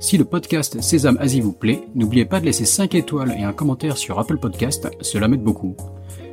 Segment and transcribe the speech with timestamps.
[0.00, 3.52] Si le podcast Sésame Asie vous plaît, n'oubliez pas de laisser 5 étoiles et un
[3.52, 5.76] commentaire sur Apple Podcast, cela m'aide beaucoup.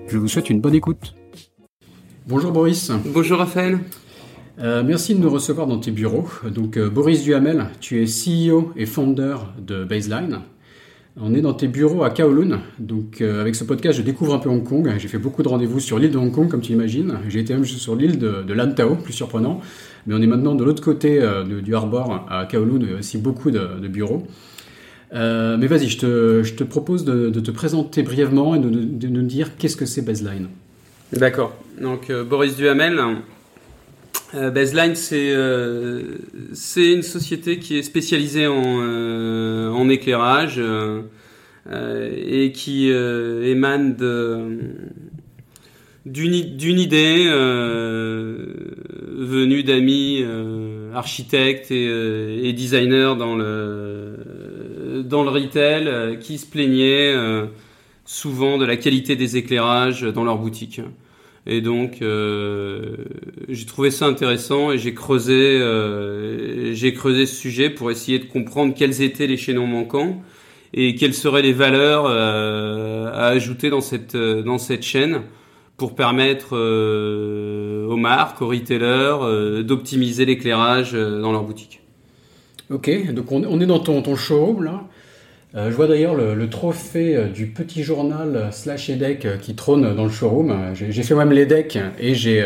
[0.08, 1.16] Je vous souhaite une bonne écoute.
[2.28, 2.92] Bonjour Boris.
[3.08, 3.80] Bonjour Raphaël.
[4.60, 6.28] Euh, merci de nous recevoir dans tes bureaux.
[6.54, 10.42] Donc euh, Boris Duhamel, tu es CEO et founder de Baseline.
[11.20, 12.60] On est dans tes bureaux à Kowloon.
[12.78, 14.94] Donc euh, avec ce podcast, je découvre un peu Hong Kong.
[14.98, 17.20] J'ai fait beaucoup de rendez-vous sur l'île de Hong Kong, comme tu imagines.
[17.30, 19.62] J'ai été même sur l'île de, de Lantau, plus surprenant.
[20.08, 22.98] Mais on est maintenant de l'autre côté euh, du harbor à Kowloon, il y a
[22.98, 24.28] aussi beaucoup de, bureaux.
[25.14, 29.78] Euh, mais vas-y, je te, propose de, te présenter brièvement et de, nous dire qu'est-ce
[29.78, 30.50] que c'est Baseline.
[31.14, 31.56] D'accord.
[31.82, 33.00] Donc Boris Duhamel.
[34.34, 36.18] Euh, Baseline, c'est euh,
[36.76, 41.04] une société qui est spécialisée en, euh, en éclairage euh,
[41.72, 43.96] euh, et qui euh, émane
[46.06, 46.34] d'une
[46.80, 47.26] idée
[49.18, 50.24] venue d'amis
[50.94, 57.16] architectes et, et designers dans le dans le retail qui se plaignaient
[58.06, 60.82] souvent de la qualité des éclairages dans leur boutique.
[61.48, 62.96] Et donc, euh,
[63.50, 68.26] j'ai trouvé ça intéressant et j'ai creusé, euh, j'ai creusé ce sujet pour essayer de
[68.26, 70.24] comprendre quels étaient les chaînons manquants
[70.74, 75.22] et quelles seraient les valeurs euh, à ajouter dans cette dans cette chaîne
[75.78, 81.82] pour permettre aux marques, aux retailers d'optimiser l'éclairage dans leur boutique.
[82.72, 84.86] Ok, donc on, on est dans ton, ton showroom là.
[85.56, 89.96] Euh, je vois d'ailleurs le, trophée euh, du petit journal euh, slash EDEC qui trône
[89.96, 90.54] dans le showroom.
[90.74, 92.44] J'ai fait moi-même l'EDEC et j'ai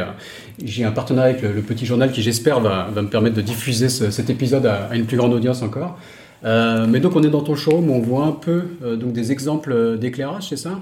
[0.84, 4.30] un partenariat avec le, petit journal qui j'espère va, me permettre de diffuser ce- cet
[4.30, 5.98] épisode à, une plus grande audience encore.
[6.44, 8.64] Mais donc on est dans ton showroom, on voit un peu
[8.96, 10.80] donc des exemples d'éclairage, c'est ça?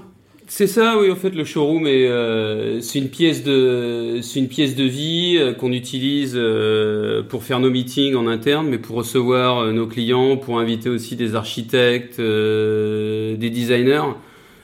[0.50, 1.10] C'est ça, oui.
[1.10, 7.22] En fait, le showroom est euh, c'est une pièce de vie euh, qu'on utilise euh,
[7.22, 11.34] pour faire nos meetings en interne, mais pour recevoir nos clients, pour inviter aussi des
[11.34, 14.14] architectes, des designers.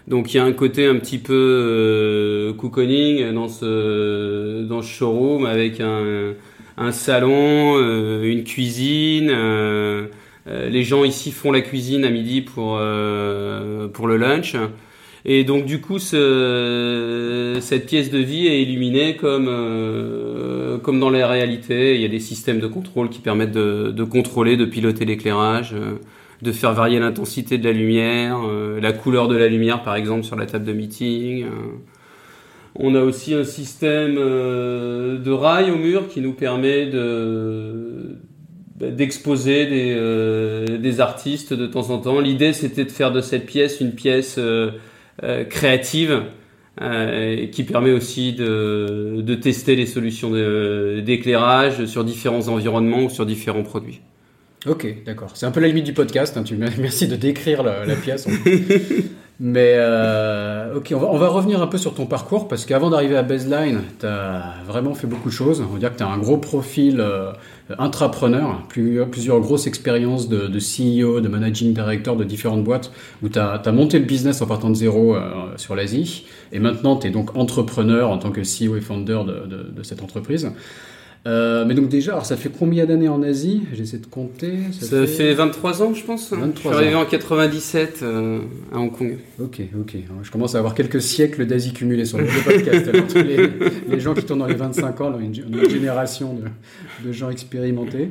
[0.09, 5.45] Donc il y a un côté un petit peu cocooning dans ce dans ce showroom
[5.45, 7.79] avec un salon,
[8.23, 9.31] une cuisine.
[10.47, 14.57] les gens ici font la cuisine à midi pour le lunch.
[15.25, 21.11] Et donc du coup, ce, cette pièce de vie est illuminée comme euh, comme dans
[21.11, 21.95] la réalité.
[21.95, 25.73] Il y a des systèmes de contrôle qui permettent de, de contrôler, de piloter l'éclairage,
[25.75, 25.99] euh,
[26.43, 30.25] de faire varier l'intensité de la lumière, euh, la couleur de la lumière, par exemple
[30.25, 31.47] sur la table de meeting.
[32.77, 38.19] On a aussi un système de rails au mur qui nous permet de
[38.77, 42.19] bah, d'exposer des, euh, des artistes de temps en temps.
[42.19, 44.73] L'idée, c'était de faire de cette pièce une pièce euh,
[45.49, 46.23] créative
[46.83, 53.25] euh, qui permet aussi de, de tester les solutions d'éclairage sur différents environnements ou sur
[53.27, 54.01] différents produits.
[54.67, 55.31] Ok, d'accord.
[55.35, 56.37] C'est un peu la limite du podcast.
[56.37, 56.43] hein,
[56.79, 58.27] merci de décrire la, pièce.
[59.41, 62.91] Mais euh, ok, on va, on va revenir un peu sur ton parcours parce qu'avant
[62.91, 65.61] d'arriver à Baseline, tu as vraiment fait beaucoup de choses.
[65.61, 67.31] On va dire que tu as un gros profil euh,
[67.79, 72.93] intrapreneur, plus- plusieurs grosses expériences de, CEO, de managing director de différentes boîtes
[73.23, 75.23] où tu as, monté le business en partant de zéro euh,
[75.57, 76.27] sur l'Asie.
[76.53, 79.83] Et maintenant, tu es donc entrepreneur en tant que CEO et founder de, de- de
[79.83, 80.51] cette entreprise.
[81.27, 83.63] Euh, mais donc déjà, alors ça fait combien d'années en Asie?
[83.73, 84.59] J'essaie de compter.
[84.79, 86.31] Ça fait 23 ans, je pense.
[86.33, 87.01] 23 je suis arrivé ans.
[87.03, 88.41] en 97 euh,
[88.73, 89.17] à Hong Kong.
[89.41, 89.97] Ok, ok.
[90.23, 92.89] Je commence à avoir quelques siècles d'Asie cumulés sur le podcast.
[92.89, 93.49] Alors, tous les,
[93.89, 97.31] les gens qui tournent dans les 25 ans, là, une, une génération de, de gens
[97.31, 98.11] expérimentés.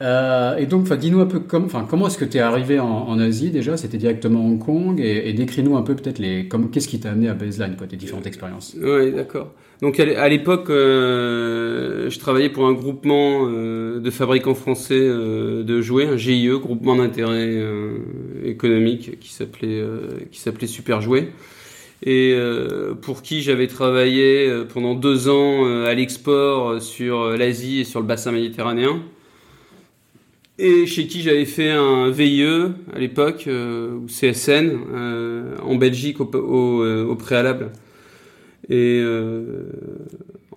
[0.00, 3.76] Euh, et donc, dis-nous un peu comment est-ce que tu es arrivé en, Asie déjà?
[3.76, 7.34] C'était directement Hong Kong et, décris-nous un peu peut-être les, qu'est-ce qui t'a amené à
[7.34, 8.76] Baseline, quoi, tes différentes expériences?
[8.80, 9.52] Oui, d'accord.
[9.80, 14.98] Donc à l'é- à l'époque, euh, je travaillais pour un groupement euh, de fabricants français
[14.98, 17.98] euh, de jouets, un GIE, groupement d'intérêt euh,
[18.44, 21.28] économique, qui s'appelait euh, qui s'appelait Super Jouets,
[22.02, 27.20] et euh, pour qui j'avais travaillé euh, pendant deux ans euh, à l'export euh, sur
[27.20, 29.00] euh, l'Asie et sur le bassin méditerranéen.
[30.60, 32.42] Et chez qui j'avais fait un VIE
[32.92, 37.70] à l'époque, euh, ou CSN, euh, en Belgique au, euh, préalable.
[38.68, 39.00] Et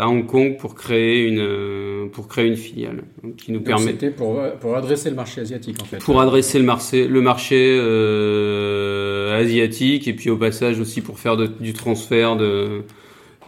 [0.00, 3.04] à Hong Kong pour créer une, pour créer une filiale
[3.36, 3.92] qui nous permet.
[3.92, 5.98] C'était pour, pour adresser le marché asiatique en fait.
[5.98, 11.36] Pour adresser le marché, le marché euh, asiatique et puis au passage aussi pour faire
[11.36, 12.82] du transfert de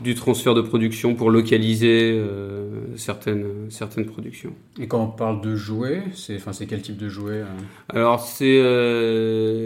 [0.00, 4.52] du transfert de production pour localiser euh, certaines, certaines productions.
[4.80, 7.46] Et quand on parle de jouets, c'est enfin, quel type de jouets euh
[7.88, 9.58] Alors, c'est euh,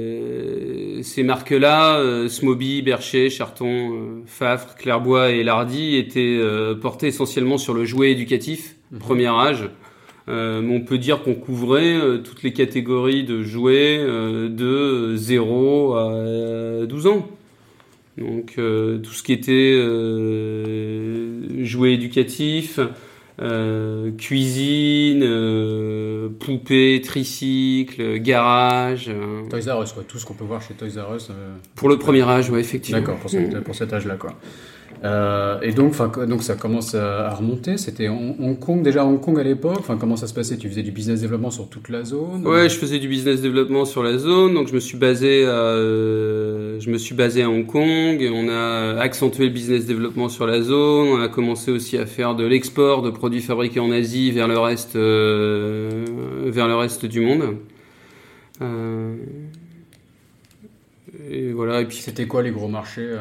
[1.02, 6.40] ces marques-là, Smoby, Bercher, Charton, Fafre, Clairbois et Lardy, étaient
[6.80, 8.98] portées essentiellement sur le jouet éducatif, mhm.
[8.98, 9.68] premier âge.
[10.28, 17.26] on peut dire qu'on couvrait toutes les catégories de jouets de 0 à 12 ans.
[18.18, 22.80] Donc euh, tout ce qui était euh, jouets éducatifs,
[23.42, 29.10] euh, cuisine, euh, poupée, tricycle, garage.
[29.50, 30.02] Toys R Us, quoi.
[30.08, 31.30] tout ce qu'on peut voir chez Toys R Us.
[31.74, 33.00] pour le premier âge, ouais, effectivement.
[33.00, 33.30] D'accord, pour,
[33.64, 34.32] pour, cet âge-là, quoi.
[35.06, 37.76] Euh, et donc, donc ça commence à, remonter.
[37.76, 39.78] C'était Hong Kong déjà Hong Kong à l'époque.
[39.78, 40.56] Enfin, comment ça se passait?
[40.56, 42.46] Tu faisais du business développement sur toute la zone?
[42.46, 44.54] Ouais, je faisais du business développement sur la zone.
[44.54, 48.28] Donc, je me suis basé à, euh, je me suis basé à Hong Kong.
[48.32, 51.08] On a accentué le business développement sur la zone.
[51.08, 54.58] On a commencé aussi à faire de l'export de produits fabriqués en Asie vers le
[54.58, 56.04] reste, euh,
[56.46, 57.56] vers le reste du monde.
[61.30, 61.82] et voilà.
[61.82, 63.16] Et puis c'était quoi les gros marchés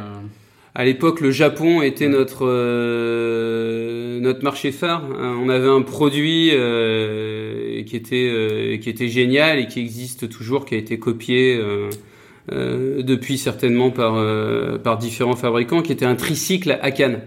[0.78, 5.06] à l'époque, le Japon était notre euh, notre marché phare.
[5.18, 10.28] Hein, on avait un produit euh, qui était euh, qui était génial et qui existe
[10.28, 11.58] toujours, qui a été copié
[12.52, 14.22] depuis certainement par
[14.84, 17.22] par différents fabricants, qui était un tricycle à canne.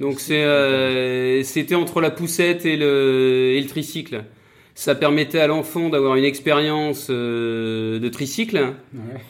[0.00, 4.22] Donc c'est c'était entre la poussette et le et le tricycle
[4.76, 8.74] ça permettait à l'enfant d'avoir une expérience euh, de tricycle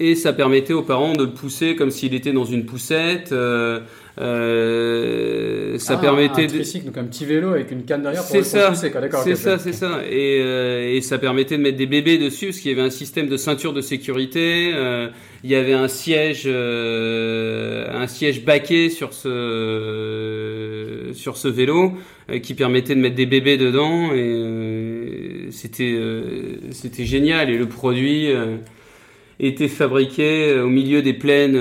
[0.00, 3.30] et ça permettait aux parents de le pousser comme s'il était dans une poussette.
[3.30, 3.78] Euh,
[4.18, 8.34] euh, ça ah, permettait un tricycle, donc un petit vélo avec une canne derrière pour,
[8.34, 8.58] le pousser.
[9.22, 10.00] C'est ça, c'est ça.
[10.10, 13.28] Et, et, ça permettait de mettre des bébés dessus parce qu'il y avait un système
[13.28, 14.72] de ceinture de sécurité.
[15.44, 21.92] il y avait un siège, un siège baquet sur ce sur ce vélo
[22.42, 24.75] qui permettait de mettre des bébés dedans et
[25.66, 28.58] c'était euh, c'était génial et le produit euh,
[29.40, 31.56] était fabriqué euh, au milieu des plaines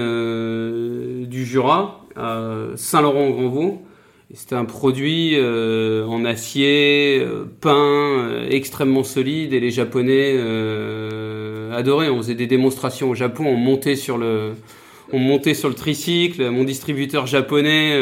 [1.25, 3.81] du Jura à Saint-Laurent-en-Grandvaux.
[4.33, 7.25] C'était un produit en acier
[7.61, 10.37] peint extrêmement solide et les Japonais
[11.71, 12.09] adoraient.
[12.09, 14.53] On faisait des démonstrations au Japon, on montait sur le
[15.13, 16.49] on montait sur le tricycle.
[16.49, 17.99] Mon distributeur japonais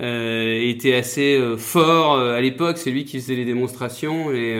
[0.00, 2.78] était assez euh, fort euh, à l'époque.
[2.78, 4.58] C'est lui qui faisait les démonstrations et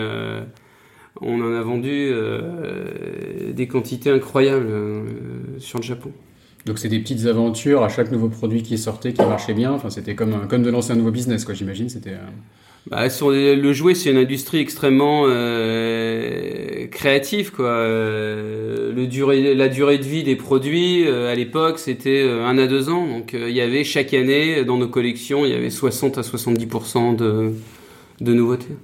[1.21, 2.11] on en a vendu
[3.52, 4.68] des quantités incroyables
[5.59, 6.11] sur le Japon.
[6.64, 9.73] Donc c'est des petites aventures à chaque nouveau produit qui sortait, qui marchait bien.
[9.73, 11.54] Enfin, c'était comme, comme de lancer un nouveau business, quoi.
[11.54, 12.14] J'imagine, c'était.
[12.91, 17.67] Bah, sur le jouet, c'est une industrie extrêmement euh, créative, quoi.
[17.67, 23.07] Euh, la durée de vie des produits euh, à l'époque, c'était un à deux ans.
[23.07, 26.67] Donc, il y avait chaque année dans nos collections, il y avait 60 à 70
[27.17, 27.53] de,
[28.21, 28.75] de nouveautés.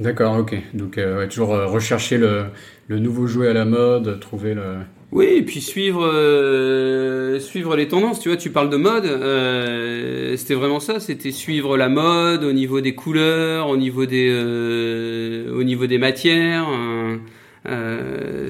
[0.00, 0.56] D'accord, ok.
[0.74, 0.98] Donc,
[1.30, 2.46] toujours rechercher le,
[2.88, 4.78] le nouveau jouet à la mode, trouver le
[5.12, 8.18] oui, et puis suivre euh, suivre les tendances.
[8.18, 11.00] Tu vois, tu parles de mode, euh, c'était vraiment ça.
[11.00, 15.98] C'était suivre la mode au niveau des couleurs, au niveau des euh, au niveau des
[15.98, 16.66] matières.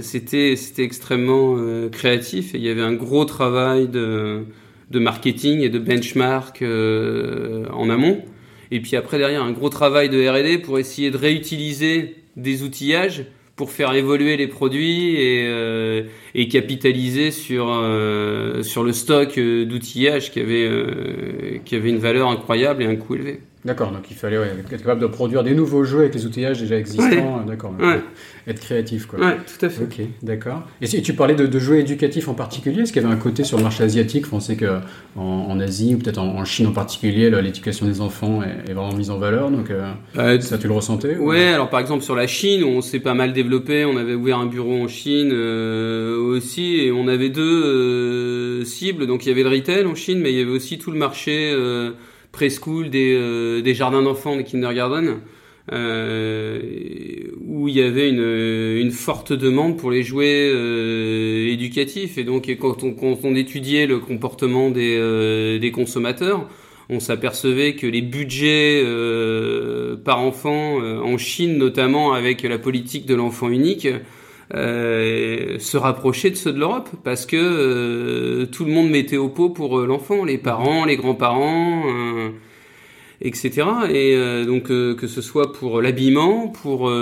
[0.00, 1.56] c'était c'était extrêmement
[1.90, 4.44] créatif et il y avait un gros travail de
[4.90, 8.22] de marketing et de benchmark en amont.
[8.70, 13.26] Et puis après derrière un gros travail de R&D pour essayer de réutiliser des outillages
[13.62, 16.02] pour faire évoluer les produits et, euh,
[16.50, 20.68] capitaliser sur euh, sur le stock euh, d'outillage qui avait
[21.64, 23.38] qui avait une valeur incroyable et un coût élevé.
[23.64, 26.76] D'accord, donc il fallait être capable de produire des nouveaux jeux avec les outillages déjà
[26.76, 27.44] existants.
[27.46, 27.72] D'accord.
[28.48, 29.20] Être créatif, quoi.
[29.20, 29.84] Ouais, tout à fait.
[29.84, 30.62] Ok, d'accord.
[30.80, 33.44] Et si tu parlais de, jeux éducatifs en particulier, est-ce qu'il y avait un côté
[33.44, 34.80] sur le marché asiatique On sait qu'en
[35.16, 39.18] en, Asie, ou peut-être en, Chine en particulier, l'éducation des enfants est, vraiment mise en
[39.18, 39.52] valeur.
[39.52, 42.80] Donc, euh, euh, ça, tu le ressentais Ouais, alors par exemple sur la Chine, on
[42.80, 43.84] s'est pas mal développé.
[43.84, 49.06] On avait ouvert un bureau en Chine euh, aussi, et on avait deux cibles.
[49.06, 50.98] Donc il y avait le retail en Chine, mais il y avait aussi tout le
[50.98, 51.54] marché
[52.32, 55.20] preschool, des, euh, des jardins d'enfants, des kindergarten,
[55.70, 56.60] euh,
[57.46, 62.18] où il y avait une, une, forte demande pour les jouets euh, éducatifs.
[62.18, 66.48] Et donc, quand on, quand on, étudiait le comportement des, euh, des consommateurs,
[66.88, 73.14] on s'apercevait que les budgets euh, par enfant, en Chine notamment avec la politique de
[73.14, 73.86] l'enfant unique,
[74.54, 79.30] euh, se rapprocher de ceux de l'Europe parce que euh, tout le monde mettait au
[79.30, 81.84] pot pour euh, l'enfant, les parents, les grands-parents,
[83.22, 83.62] etc.
[83.90, 86.92] Et donc que ce soit pour l'habillement, pour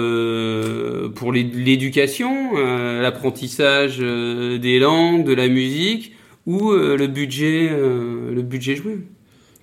[1.14, 2.52] pour l'éducation,
[3.00, 6.14] l'apprentissage des langues, de la musique
[6.46, 8.98] ou le budget le budget joué.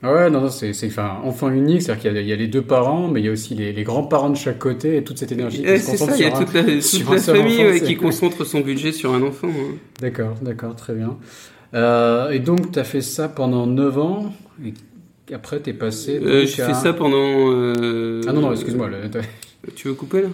[0.04, 3.08] Ah ouais, non, non c'est enfin, enfant unique, c'est-à-dire qu'il y, a les deux parents,
[3.08, 5.80] mais il y a aussi les, grands-parents de chaque côté et toute cette énergie qui
[5.80, 8.92] se concentre ça, il y a toute la, toute la famille qui concentre son budget
[8.92, 9.48] sur un enfant.
[9.50, 9.76] Hein.
[10.00, 11.18] D'accord, d'accord, très bien.
[11.74, 14.74] Euh, et donc, tu as fait ça pendant 9 ans, et
[15.34, 16.20] après, tu es passé.
[16.22, 17.18] Euh, J'ai fait ça pendant.
[17.52, 18.22] Euh...
[18.28, 18.90] Ah non, non, excuse-moi.
[19.76, 20.30] Tu veux couper là?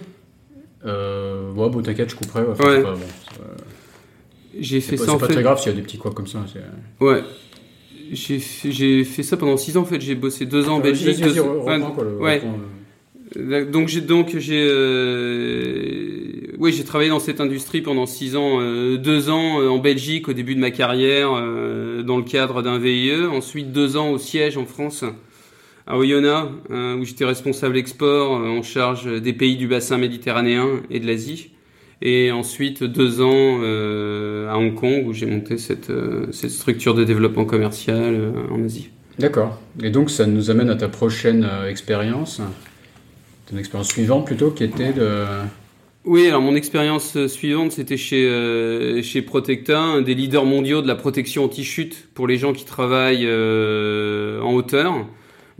[0.86, 2.42] Euh, Ouais, bon, t'inquiète, je couperai.
[2.42, 2.84] Ouais.
[4.58, 5.26] J'ai fait ça en fait.
[5.26, 6.44] C'est pas très grave s'il y a des petits quoi comme ça.
[7.00, 7.22] Ouais.
[8.12, 10.00] J'ai fait, fait ça pendant 6 ans en fait.
[10.00, 11.20] J'ai bossé 2 ans en Belgique.
[11.20, 11.40] Deux...
[11.40, 12.42] ouais.
[13.36, 16.52] Euh, donc j'ai donc j'ai euh...
[16.58, 20.28] oui j'ai travaillé dans cette industrie pendant 6 ans, euh, 2 ans euh, en Belgique
[20.28, 23.26] au début de ma carrière euh, dans le cadre d'un VIE.
[23.26, 25.04] Ensuite 2 ans au siège en France
[25.86, 31.06] à Oyonnax où j'étais responsable export en charge des pays du bassin méditerranéen et de
[31.06, 31.50] l'Asie
[32.04, 36.94] et ensuite deux ans euh, à Hong Kong où j'ai monté cette, euh, cette, structure
[36.94, 38.90] de développement commercial euh, en Asie.
[39.18, 39.58] D'accord.
[39.82, 42.42] Et donc ça nous amène à ta prochaine expérience,
[43.50, 45.24] ton expérience suivante plutôt, qui était de...
[46.04, 50.96] Oui, alors mon expérience suivante, c'était chez, chez Protecta, un des leaders mondiaux de la
[50.96, 55.06] protection anti-chute pour les gens qui travaillent en hauteur.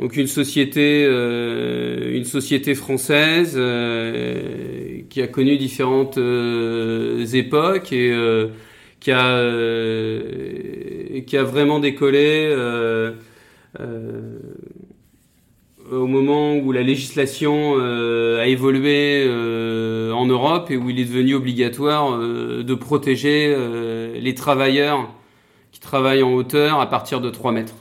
[0.00, 3.56] Donc une société, une société française
[5.14, 8.48] qui a connu différentes euh, époques et euh,
[8.98, 12.52] qui a euh, qui a vraiment décollé
[15.92, 19.24] au moment où la législation a évolué
[20.12, 23.54] en Europe et où il est devenu obligatoire de protéger
[24.20, 25.14] les travailleurs
[25.70, 27.76] qui travaillent en hauteur à partir de 3 mètres.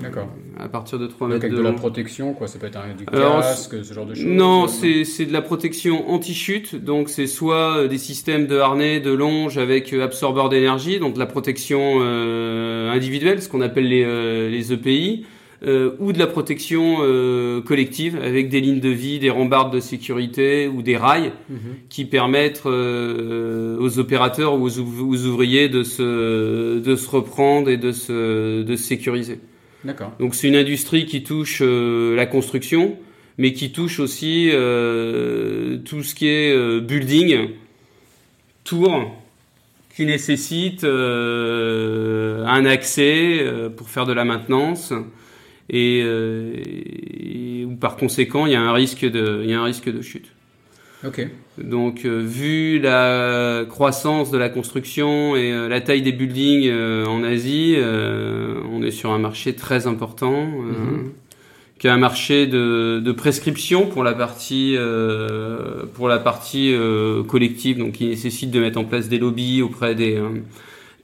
[0.00, 0.28] D'accord.
[0.58, 2.48] À partir de 3 mètres avec de, la protection, quoi.
[2.48, 4.24] Ça peut être un, du casque, ce genre de choses.
[4.24, 6.74] Non, c'est c'est de la protection anti-chute.
[6.74, 11.14] Donc c'est soit euh, des systèmes de harnais, de longe avec euh, absorbeur d'énergie, donc
[11.14, 15.24] de la protection euh, individuelle, ce qu'on appelle les euh, les EPI.
[15.66, 19.80] Euh, ou de la protection euh, collective avec des lignes de vie, des rambardes de
[19.80, 21.58] sécurité ou des rails mhm.
[21.88, 27.90] qui permettent euh, aux opérateurs ou aux, ouvriers de se, de se reprendre et de
[27.90, 29.40] se, de se sécuriser.
[30.18, 32.96] Donc c'est une industrie qui touche la construction,
[33.38, 37.50] mais qui touche aussi tout ce qui est building,
[38.64, 39.14] tour,
[39.94, 43.44] qui nécessite un accès
[43.76, 44.92] pour faire de la maintenance
[45.70, 49.60] et, euh, et, où par conséquent il y a un risque de, il y a
[49.60, 50.28] un risque de chute.
[51.06, 51.26] Ok.
[51.58, 57.06] Donc, euh, vu la croissance de la construction et euh, la taille des buildings euh,
[57.06, 57.76] en Asie,
[58.70, 61.12] on est sur un marché très important, mm
[61.78, 64.76] qui est un marché de, de, prescription pour la partie
[65.94, 66.74] pour la partie
[67.28, 70.20] collective, donc qui nécessite de mettre en place des lobbies auprès des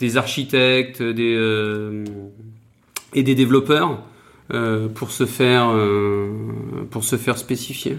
[0.01, 1.39] des architectes, des
[3.15, 4.03] et des développeurs
[4.97, 5.73] pour se faire
[6.91, 7.99] pour se faire spécifier.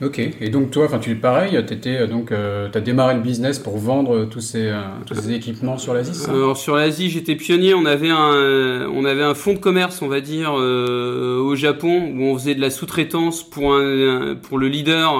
[0.00, 0.18] Ok.
[0.18, 3.76] Et donc toi, enfin tu es pareil, t'étais euh, donc as démarré le business pour
[3.78, 4.72] vendre tous ces
[5.06, 6.28] tous ces équipements sur l'Asie.
[6.28, 7.74] Alors sur l'Asie, j'étais pionnier.
[7.74, 12.22] On avait un on avait un fonds de commerce, on va dire, au Japon où
[12.22, 15.12] on faisait de la sous-traitance pour un, pour le leader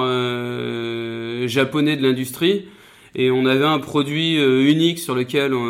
[1.47, 2.65] japonais de l'industrie.
[3.15, 5.61] Et on avait un produit unique sur lequel on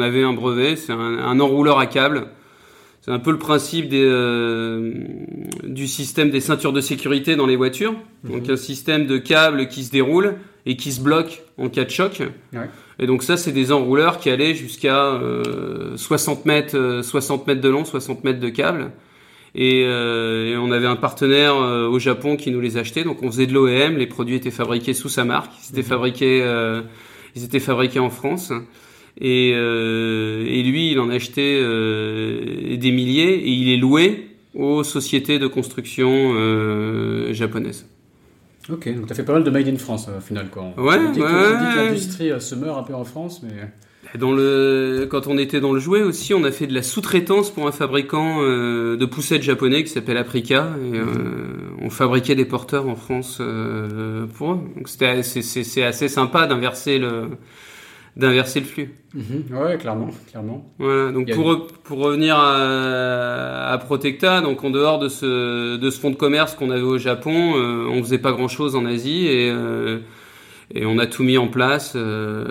[0.00, 2.28] avait un brevet, c'est un, un enrouleur à câble
[3.04, 4.92] c'est un peu le principe des, euh,
[5.64, 7.94] du système des ceintures de sécurité dans les voitures.
[8.22, 8.32] Mhm.
[8.32, 11.90] Donc un système de câbles qui se déroule et qui se bloque en cas de
[11.90, 12.22] choc.
[13.00, 15.18] Et donc ça, c'est des enrouleurs qui allaient jusqu'à
[15.96, 18.92] 60 euh, mètres, 60 euh, mètres de long, 60 mètres de câble.
[19.56, 23.02] Et, on avait un partenaire au Japon qui nous les achetait.
[23.02, 23.96] Donc on faisait de l'OEM.
[23.96, 25.50] Les produits étaient fabriqués sous sa marque.
[25.64, 25.88] Ils étaient mhm.
[25.88, 26.80] fabriqués,
[27.34, 28.52] ils étaient fabriqués en France.
[29.20, 35.46] Et, et lui, il en achetait des milliers et il est loué aux sociétés de
[35.46, 36.34] construction
[37.32, 37.86] japonaises.
[38.70, 40.48] Ok, donc tu as fait pas mal de Made in France au final.
[40.48, 40.72] Quoi.
[40.76, 43.50] Ouais, on dit ouais, que, l'industrie se meurt un peu en France, mais...
[44.18, 47.50] Dans le, quand on était dans le jouet aussi, on a fait de la sous-traitance
[47.50, 50.70] pour un fabricant euh, de poussettes japonais qui s'appelle Aprica.
[50.84, 51.04] Et, euh,
[51.80, 54.60] on fabriquait des porteurs en France euh, pour eux.
[54.76, 57.28] Donc c'est, assez sympa d'inverser le,
[58.16, 58.94] d'inverser le flux.
[59.14, 59.44] Mhm.
[59.56, 60.70] ouais, clairement, clairement.
[60.78, 65.98] Voilà, donc pour, pour revenir à, à, Protecta, donc en dehors de ce, de ce
[65.98, 69.26] fonds de commerce qu'on avait au Japon, euh, on faisait pas grand chose en Asie
[69.26, 70.00] et, euh,
[70.74, 72.44] et on a tout mis en place euh,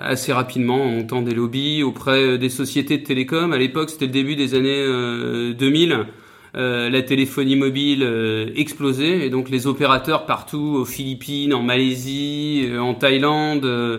[0.00, 3.52] assez rapidement en montant des lobbies auprès des sociétés de télécom.
[3.52, 6.06] À l'époque, c'était le début des années 2000.
[6.56, 12.94] Euh, la téléphonie mobile explosait et donc les opérateurs partout aux Philippines, en Malaisie, en
[12.94, 13.98] Thaïlande, euh,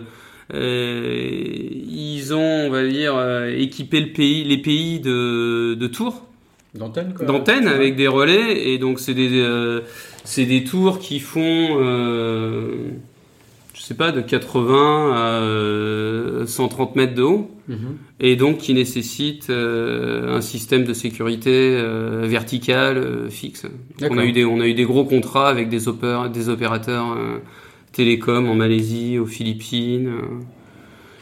[0.54, 6.22] ils ont, on va dire, euh, équipé le pays, les pays de, de tours.
[6.74, 8.68] D'antennes D'antennes avec des relais.
[8.68, 9.80] Et donc, c'est des, euh,
[10.24, 11.78] c'est des tours qui font,
[13.74, 15.12] je sais pas, de 80
[16.42, 17.50] à 130 mètres de haut.
[17.68, 17.96] Mhm.
[18.20, 21.82] Et donc, qui nécessitent un système de sécurité
[22.22, 23.66] vertical fixe.
[24.02, 25.80] On a, eu des, on a eu des gros contrats avec des,
[26.32, 27.16] des opérateurs
[27.96, 30.12] télécom en Malaisie, aux Philippines.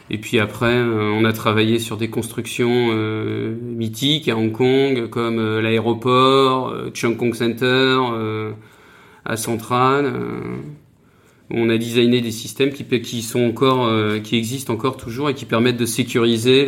[0.09, 5.09] Et puis après, euh, on a travaillé sur des constructions euh, mythiques à Hong Kong,
[5.09, 7.97] comme euh, l'aéroport, Chung Kong Center,
[9.25, 10.13] à Central.
[11.49, 13.89] on a designé des systèmes qui, sont encore,
[14.21, 16.65] qui existent encore toujours et qui permettent de sécuriser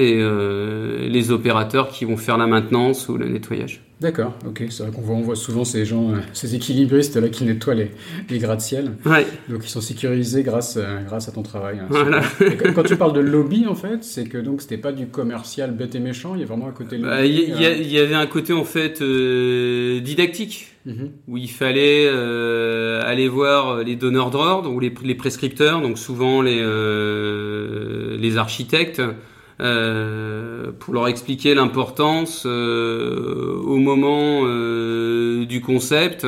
[1.08, 3.87] les opérateurs qui vont faire la maintenance ou le nettoyage.
[4.00, 4.64] D'accord, ok.
[4.70, 7.74] C'est vrai qu'on voit, on voit souvent ces gens, euh, ces équilibristes là qui nettoient
[7.74, 7.92] les,
[8.30, 8.92] les gratte-ciel.
[9.06, 9.26] Ouais.
[9.50, 11.80] Donc ils sont sécurisés grâce, euh, grâce à ton travail.
[11.80, 11.88] Hein.
[11.90, 12.22] Voilà.
[12.76, 15.96] quand, tu parles de lobby, en fait, c'est que donc c'était pas du commercial bête
[15.96, 17.76] et méchant, il y a vraiment un côté bah, Il y, euh.
[17.76, 20.74] y, avait un côté en fait didactique.
[20.86, 21.10] Mhm.
[21.28, 26.64] où il fallait aller voir les donneurs d'ordre ou les, les, prescripteurs, donc souvent les,
[28.18, 29.02] les architectes,
[29.60, 36.26] euh, pour leur expliquer l'importance euh, au moment euh, du concept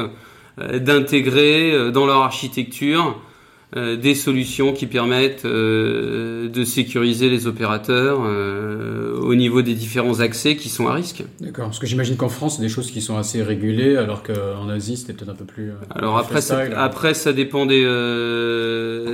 [0.58, 3.16] d'intégrer dans leur architecture
[3.78, 10.20] euh, des solutions qui permettent euh, de sécuriser les opérateurs euh, au niveau des différents
[10.20, 11.24] accès qui sont à risque.
[11.40, 14.70] D'accord, parce que j'imagine qu'en France, c'est des choses qui sont assez régulées, alors qu'en
[14.70, 15.72] Asie, c'était peut-être un peu plus.
[15.94, 17.84] alors après, ça, après, ça dépend des,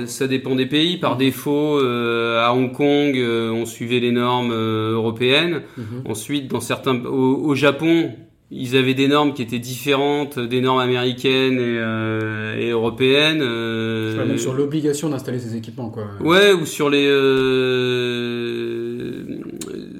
[0.06, 0.98] ça dépend des pays.
[0.98, 1.18] Par mm-hmm.
[1.18, 5.62] défaut, à Hong Kong, on suivait les normes européennes.
[5.78, 6.10] Mm-hmm.
[6.10, 8.12] Ensuite, dans certains, au Japon,
[8.50, 13.40] ils avaient des normes qui étaient différentes des normes américaines et, euh, et européennes.
[13.42, 16.04] Euh, même sur l'obligation d'installer ces équipements, quoi.
[16.20, 18.35] Ouais, ou sur les euh,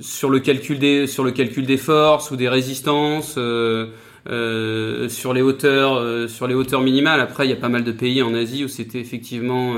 [0.06, 3.34] sur le calcul des sur le calcul des forces ou des résistances.
[3.36, 3.86] Euh,
[4.28, 7.84] euh, sur les hauteurs euh, sur les hauteurs minimales après il y a pas mal
[7.84, 9.76] de pays en Asie où c'était effectivement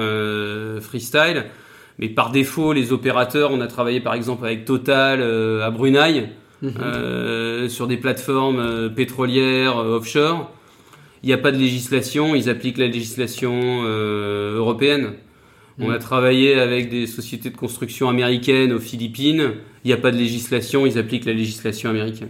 [0.80, 1.44] freestyle
[1.98, 5.22] mais par défaut les opérateurs on a travaillé par exemple avec Total
[5.62, 6.28] à Brunei
[6.60, 7.68] Mhm.
[7.68, 10.50] Sur des plateformes pétrolières offshore.
[11.22, 15.12] Il n'y a pas de législation, ils appliquent la législation européenne.
[15.80, 15.98] On a mhm.
[16.00, 19.52] travaillé avec des sociétés de construction américaines aux Philippines.
[19.88, 22.28] Il n'y a pas de législation, ils appliquent la législation américaine.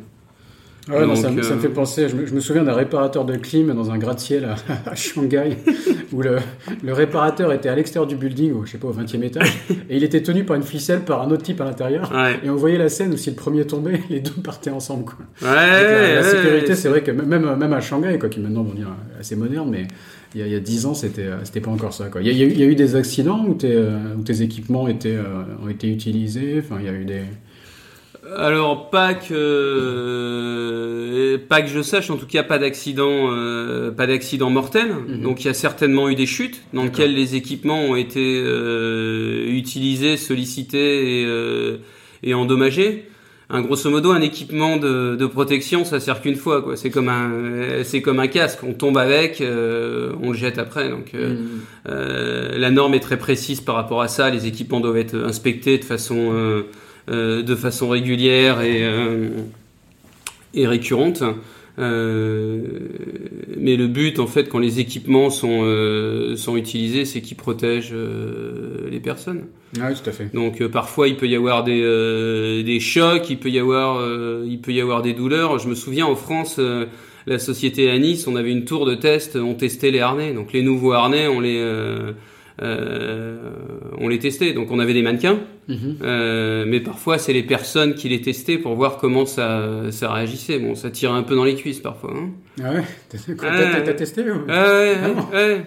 [0.88, 4.48] Ouais, ça, me fait penser, je me, souviens d'un réparateur de clim dans un gratte-ciel
[4.86, 5.56] à, Shanghai,
[6.12, 6.36] où le,
[6.84, 9.58] le, réparateur était à l'extérieur du building, au, je sais pas, au 20e étage,
[9.90, 12.12] et il était tenu par une ficelle par un autre type à l'intérieur.
[12.44, 15.04] Et on voyait la scène où si le premier tombait, les deux partaient ensemble.
[15.04, 15.16] Quoi.
[15.42, 18.94] Ouais, la, sécurité, c'est vrai que même, même à Shanghai, quoi, qui maintenant, on dire,
[19.18, 19.88] assez moderne, mais
[20.36, 22.04] il y a, il y a 10 ans, c'était, c'était pas encore ça.
[22.06, 22.22] Quoi.
[22.22, 25.16] Il, y a, il y a eu des accidents où tes, où tes équipements étaient,
[25.16, 27.22] euh, ont été utilisés, enfin, il y a eu des...
[28.36, 34.06] Alors pas que euh, pas que je sache, en tout cas pas d'accident euh, pas
[34.06, 34.94] d'accident mortel.
[35.08, 35.22] Mhm.
[35.22, 39.46] Donc il y a certainement eu des chutes dans lesquelles les équipements ont été euh,
[39.48, 41.26] utilisés, sollicités
[42.22, 43.04] et, endommagés.
[43.50, 46.76] Un grosso modo un équipement de, protection ça sert qu'une fois quoi.
[46.76, 48.58] C'est comme un c'est comme un casque.
[48.62, 50.90] On tombe avec, on le jette après.
[50.90, 51.62] Donc mhm.
[51.86, 54.28] la norme est très précise par rapport à ça.
[54.28, 56.64] Les équipements doivent être inspectés de façon euh,
[57.08, 59.28] de façon régulière et, euh,
[60.54, 61.22] et récurrente.
[61.78, 62.60] Euh,
[63.56, 67.92] mais le but, en fait, quand les équipements sont, euh, sont utilisés, c'est qu'ils protègent
[67.94, 69.44] euh, les personnes.
[69.76, 70.34] Oui, tout à fait.
[70.34, 74.02] Donc parfois, il peut y avoir des, des chocs, il peut y avoir,
[74.44, 75.58] il peut y avoir des douleurs.
[75.58, 76.60] Je me souviens en France,
[77.26, 80.32] la société à Nice, on avait une tour de test, on testait les harnais.
[80.32, 81.62] Donc les nouveaux harnais, on les
[82.62, 83.36] euh,
[83.98, 84.52] on les testait.
[84.52, 85.96] Donc on avait des mannequins, mhm.
[86.02, 90.58] euh, mais parfois c'est les personnes qui les testaient pour voir comment ça, ça réagissait.
[90.58, 92.14] Bon, ça tirait un peu dans les cuisses parfois.
[92.16, 92.30] Hein.
[92.62, 92.84] Ah ouais?
[93.84, 94.42] T'as testé ou...
[94.48, 95.62] Ah ouais, ah ouais.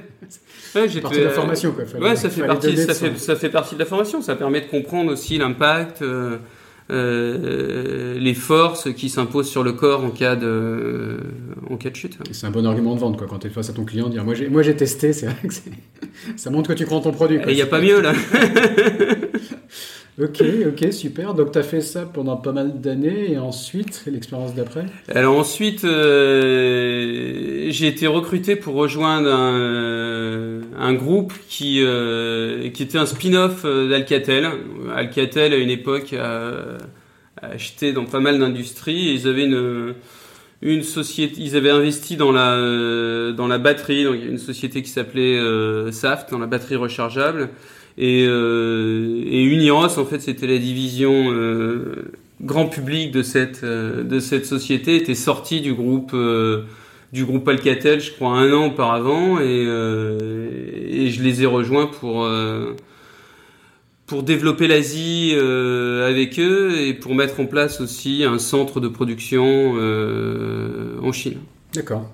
[0.76, 1.84] Ouais, j'ai partie de la formation quoi.
[2.00, 4.22] ouais, ça fait partie, ça fait, ça fait partie de la formation.
[4.22, 6.02] Ça permet de comprendre aussi l'impact.
[6.02, 6.38] Euh,
[6.92, 11.20] euh, les forces qui s'imposent sur le corps en cas de,
[11.70, 12.18] en cas de chute.
[12.32, 14.26] C'est un bon argument de vente quoi, quand tu es face à ton client, dire
[14.26, 15.54] moi j'ai, moi j'ai testé, c'est vrai que
[16.36, 17.40] ça montre que tu prends ton produit.
[17.48, 18.12] Il n'y a pas mieux là.
[20.22, 21.34] Ok, ok, super.
[21.34, 24.86] Donc tu as fait ça pendant pas mal d'années et ensuite, l'expérience d'après?
[25.08, 33.06] Alors ensuite, euh, j'ai été recruté pour rejoindre un, groupe qui, euh, qui était un
[33.06, 34.50] spin-off euh, d'Alcatel.
[34.94, 36.78] Alcatel, à une époque, a,
[37.42, 39.96] acheté dans pas mal d'industries ils avaient une,
[40.62, 44.38] une société, ils avaient investi dans la, dans la batterie, donc il y a une
[44.38, 45.40] société qui s'appelait
[45.92, 47.50] Saft, dans la batterie rechargeable.
[47.98, 54.20] Et, euh, Uniros, en fait, c'était la division euh, grand public de cette euh, de
[54.20, 56.16] cette société, était sortie du groupe
[57.14, 62.28] du groupe Alcatel, je crois, un an auparavant, et, et je les ai rejoints pour
[64.06, 69.74] pour développer l'Asie avec eux et pour mettre en place aussi un centre de production
[71.04, 71.40] en Chine.
[71.74, 72.10] D'accord.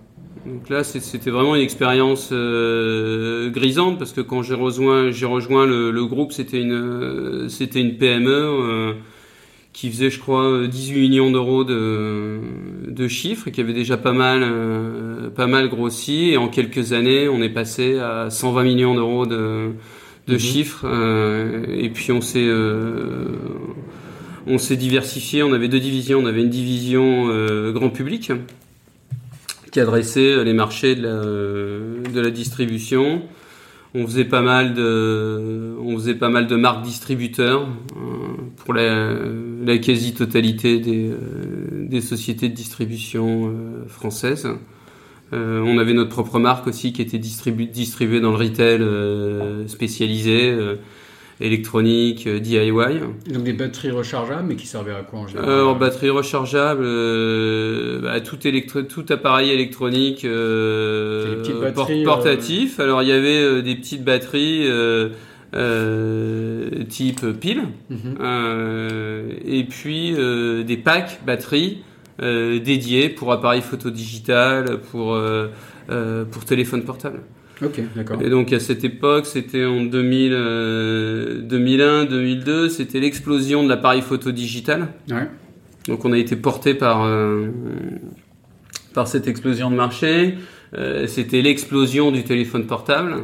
[0.58, 5.68] Donc là, c'était vraiment une expérience euh, grisante parce que quand j'ai rejoint, j'ai rejoint
[5.68, 8.94] le, groupe, c'était une, c'était une PME euh,
[9.72, 12.40] qui faisait, je crois, 18 millions d'euros de,
[12.88, 16.32] de chiffres, qui avait déjà pas mal, euh, pas mal grossi.
[16.32, 19.74] Et en quelques années, on est passé à 120 millions d'euros de,
[20.28, 20.40] de mhm.
[20.40, 20.88] chiffres.
[21.72, 22.50] et puis on s'est
[24.48, 25.44] on s'est diversifié.
[25.44, 26.18] On avait deux divisions.
[26.18, 27.28] On avait une division
[27.74, 28.32] grand public
[29.78, 33.22] qui euh, les marchés de la, euh, de la distribution.
[33.94, 39.78] On faisait pas mal de, on faisait pas mal de marques distributeurs euh, pour la,
[39.78, 41.12] quasi-totalité des,
[41.72, 43.54] des sociétés de distribution
[43.88, 44.48] françaises.
[45.32, 48.82] on avait notre propre marque aussi qui était distribuée dans le retail
[49.68, 50.56] spécialisé
[51.40, 52.72] électronique, euh, DIY.
[53.32, 58.02] Donc des batteries rechargeables, mais qui servaient à quoi en général Alors batteries rechargeables, euh,
[58.02, 61.44] bah, tout, tout appareil électronique euh,
[62.04, 62.80] portatif.
[62.80, 64.68] Alors il y avait des petites batteries
[66.90, 68.18] type pile, mhm.
[69.46, 70.16] et puis
[70.66, 71.84] des packs batteries
[72.20, 75.18] dédiés pour appareils photo digital, pour
[76.32, 77.22] pour téléphone portable.
[77.62, 78.22] Ok, d'accord.
[78.22, 84.32] Et donc à cette époque, c'était en 2000, 2001, 2002, c'était l'explosion de l'appareil photo
[84.32, 84.90] digital.
[85.10, 85.28] Ouais.
[85.88, 87.48] Donc on a été porté par euh,
[88.94, 90.36] par cette explosion de marché.
[90.74, 93.24] Euh, c'était l'explosion du téléphone portable.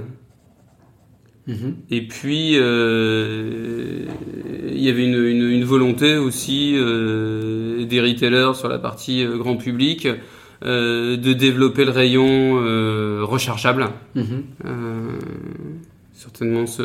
[1.48, 1.74] Mm-hmm.
[1.92, 4.06] Et puis euh,
[4.70, 9.38] il y avait une, une, une volonté aussi euh, des retailers sur la partie euh,
[9.38, 10.08] grand public
[10.66, 13.90] euh, de développer le rayon euh, rechargeable.
[14.16, 14.44] Mhm.
[14.64, 14.70] Euh,
[16.14, 16.82] certainement ce,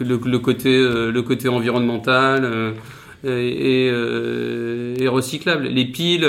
[0.00, 2.74] le, le, côté, le côté environnemental
[3.24, 5.64] et, et, recyclable.
[5.64, 6.24] Les piles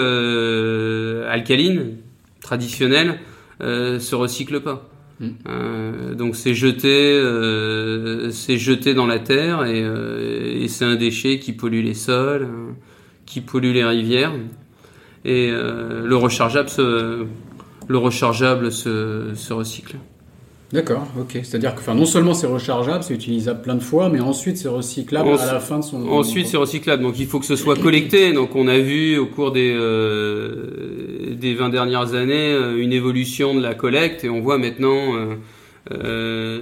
[1.29, 1.97] alcalines
[2.41, 3.19] traditionnelles
[3.59, 4.89] se recyclent pas.
[5.19, 6.15] Mhm.
[6.15, 7.21] donc c'est jeté,
[8.31, 12.47] c'est jeté dans la terre et, et c'est un déchet qui pollue les sols,
[13.27, 14.33] qui pollue les rivières
[15.25, 17.25] et euh, le rechargeable se,
[17.87, 19.97] le rechargeable se, se recycle.
[20.73, 21.33] D'accord, ok.
[21.43, 24.67] C'est-à-dire que enfin, non seulement c'est rechargeable, c'est utilisable plein de fois, mais ensuite c'est
[24.67, 26.07] recyclable à la fin de son...
[26.07, 28.33] Ensuite c'est recyclable, donc il faut que ce soit collecté.
[28.33, 33.53] Donc on a vu au cours des, euh, des 20 dernières années euh, une évolution
[33.53, 35.35] de la collecte et on voit maintenant euh,
[35.91, 36.59] euh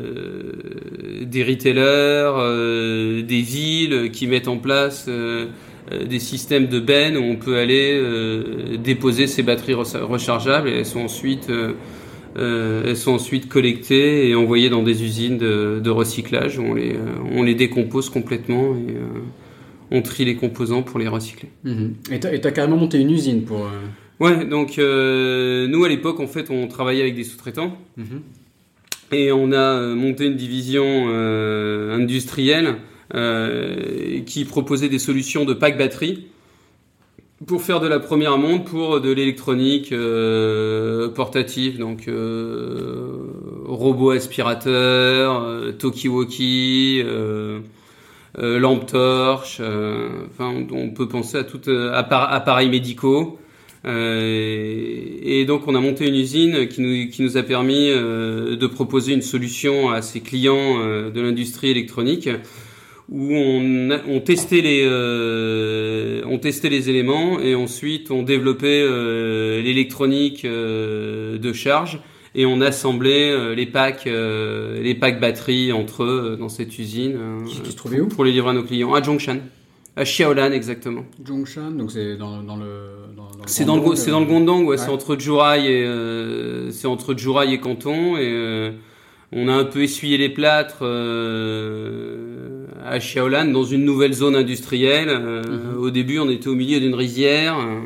[1.21, 5.08] des retailers, des villes qui mettent en place
[6.06, 10.86] des systèmes de bennes où on peut aller euh, déposer ces batteries rechargeables et elles
[10.86, 16.63] sont ensuite euh, elles sont ensuite collectées et envoyées dans des usines de, recyclage où
[16.63, 16.95] on les,
[17.32, 18.95] on les décompose complètement et
[19.91, 21.49] on trie les composants pour les recycler.
[21.65, 21.95] Mhm.
[22.10, 23.67] Et tu as, carrément monté une usine pour...
[24.21, 28.21] Ouais, donc nous à l'époque en fait on travaillait avec des sous-traitants mhm.
[29.12, 32.75] et on a monté une division industrielle
[33.13, 36.28] euh, qui proposait des solutions de pack batterie
[37.47, 43.17] pour faire de la première montre pour de l'électronique euh, portative, donc euh,
[43.65, 47.60] robot aspirateur, euh, talkie-walkie, euh,
[48.38, 49.60] euh, lampe torche.
[49.60, 53.39] enfin, on peut penser à tout appare- appareils médicaux.
[53.84, 59.13] Et donc, on a monté une usine qui nous, qui nous a permis de proposer
[59.13, 60.78] une solution à ces clients
[61.10, 62.30] de l'industrie électronique
[63.12, 70.45] où on, testait les euh, on testait les éléments et ensuite on développait euh, l'électronique
[70.45, 72.00] euh, de charge
[72.36, 77.76] et on assemblait les packs les packs batteries entre eux dans cette usine Qui- se
[77.76, 78.08] trouvait où?
[78.08, 79.39] pour les livrer à nos clients à Zhongshan
[79.97, 82.65] à Xiaolan exactement Zhongshan, donc c'est dans, dans le.
[83.45, 84.78] C'est dans le c'est dans le Guangdong, ouais, ouais.
[84.78, 85.86] c'est entre Juraj et
[86.71, 88.71] c'est entre Juraj et Canton et
[89.34, 92.31] on a un peu essuyé les plâtres euh,
[92.86, 95.10] à Xiaolan dans une nouvelle zone industrielle.
[95.10, 95.78] Euh, Mhm.
[95.82, 97.58] Au début, on était au milieu d'une rizière.
[97.60, 97.80] Euh,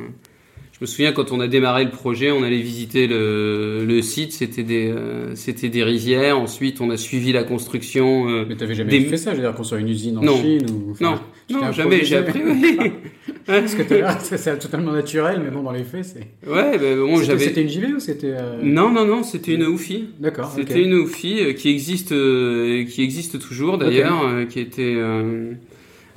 [0.78, 4.34] Je me souviens quand on a démarré le projet, on allait visiter le, le site,
[4.34, 6.38] c'était des euh, c'était des rizières.
[6.38, 8.28] Ensuite, on a suivi la construction.
[8.28, 10.36] euh, Mais t'avais jamais Des- fait ça, je veux dire, construire une usine en Non.
[10.42, 10.92] Chine ou.
[10.92, 12.04] enfin, non, non, jamais.
[12.04, 12.42] J'ai appris.
[12.46, 12.78] oui.
[13.46, 13.84] Parce que
[14.24, 16.50] c'est c'est totalement naturel, mais bon, dans les faits, c'est.
[16.50, 17.46] ouais, ben bon, C'était- j'avais.
[17.46, 18.34] C'était une JV ou c'était.
[18.34, 20.10] euh, Non, non, non, c'était une Oufi.
[20.20, 20.52] D'accord.
[20.56, 24.96] C'était une Oufi euh, qui existe, euh, qui existe toujours d'ailleurs, qui a été,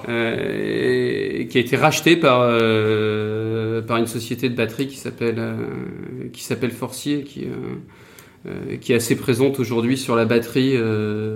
[0.09, 5.55] euh, qui a été rachetée par euh, par une société de batterie qui s'appelle euh,
[6.33, 7.47] qui s'appelle Forcier, qui
[8.81, 11.35] qui est assez présente aujourd'hui sur la batterie de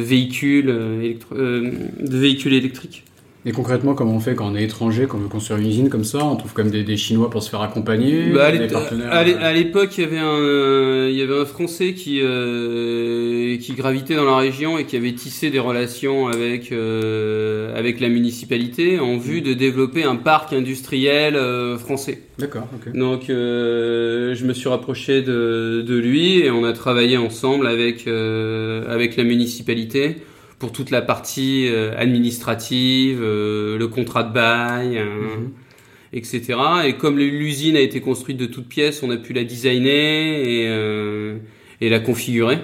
[0.00, 3.04] véhicules de véhicules électriques.
[3.46, 5.90] Et concrètement, comment on fait quand on est étranger, quand on veut construire une usine
[5.90, 8.66] comme ça On trouve comme des, des Chinois pour se faire accompagner Bah, à des
[8.68, 9.12] partenaires.
[9.12, 13.56] à euh, à l'époque, il y avait un, il y avait un Français qui euh,
[13.58, 18.08] qui gravitait dans la région et qui avait tissé des relations avec euh, avec la
[18.08, 22.20] municipalité en vue de développer un parc industriel euh, français.
[22.38, 22.66] D'accord.
[22.94, 28.06] Donc, euh, je me suis rapproché de, de lui et on a travaillé ensemble avec
[28.06, 30.16] euh, avec la municipalité
[30.64, 34.96] pour toute la partie euh, administrative, euh, le contrat de bail.
[34.96, 35.50] euh, Mhm.
[36.14, 36.54] etc.
[36.86, 40.64] Et comme l'usine a été construite de toutes pièces, on a pu la designer et,
[41.82, 42.58] et la configurer.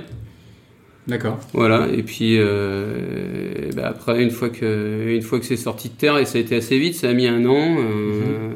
[1.08, 1.38] D'accord.
[1.52, 1.88] Voilà.
[1.92, 5.94] Et puis euh, et ben après, une fois que une fois que c'est sorti de
[5.94, 7.76] terre, et ça a été assez vite, ça a mis un an.
[7.80, 8.52] euh,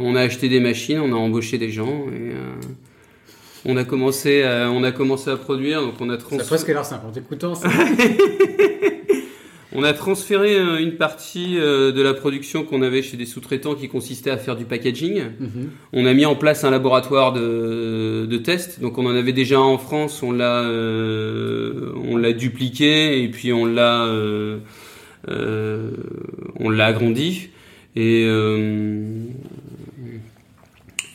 [0.00, 2.36] On a acheté des machines, on a embauché des gens et euh,
[3.66, 5.80] on a commencé à, on a commencé à produire.
[5.80, 7.06] Donc on a Ça trans- a presque l'air simple.
[7.06, 7.68] En t'écoutant, ça.
[9.76, 13.74] On a transféré euh, une partie euh, de la production qu'on avait chez des sous-traitants
[13.74, 15.22] qui consistait à faire du packaging.
[15.40, 15.70] Mhm.
[15.92, 18.80] On a mis en place un laboratoire de, de test.
[18.80, 23.28] Donc on en avait déjà un en France, on l'a euh, on l'a dupliqué et
[23.28, 24.58] puis on l'a euh,
[25.28, 25.90] euh,
[26.60, 27.50] on l'a agrandi
[27.96, 29.24] et euh,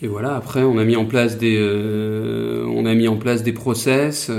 [0.02, 0.36] et voilà.
[0.36, 4.30] Après on a mis en place des euh, on a mis en place des process.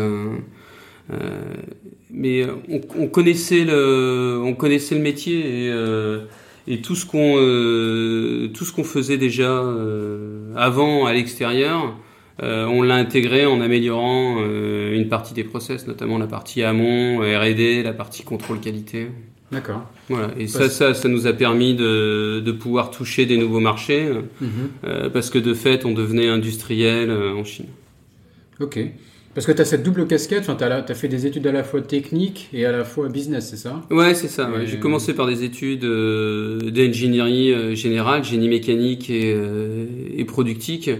[2.20, 6.20] Euh, euh, mais on, on connaissait le on connaissait le métier et euh,
[6.68, 11.94] et tout ce qu'on euh, tout ce qu'on faisait déjà euh, avant à l'extérieur,
[12.42, 17.18] euh, on l'a intégré en améliorant euh, une partie des process, notamment la partie amont,
[17.20, 19.08] R&D, la partie contrôle qualité.
[19.52, 19.82] D'accord.
[20.08, 20.28] Voilà.
[20.38, 24.08] Et ça, Parce- ça, ça nous a permis de, de pouvoir toucher des nouveaux marchés,
[24.84, 27.66] euh, parce que de fait, on devenait industriel euh, en Chine.
[28.60, 28.78] Ok.
[29.34, 31.62] Parce que tu as cette double casquette, enfin, tu as, fait des études à la
[31.62, 33.80] fois techniques et à la fois business, c'est ça?
[33.90, 34.50] Ouais, c'est ça.
[34.50, 34.66] ouais.
[34.66, 40.90] J'ai commencé par des études euh, d'ingénierie euh, générale, génie mécanique et, euh, et productique.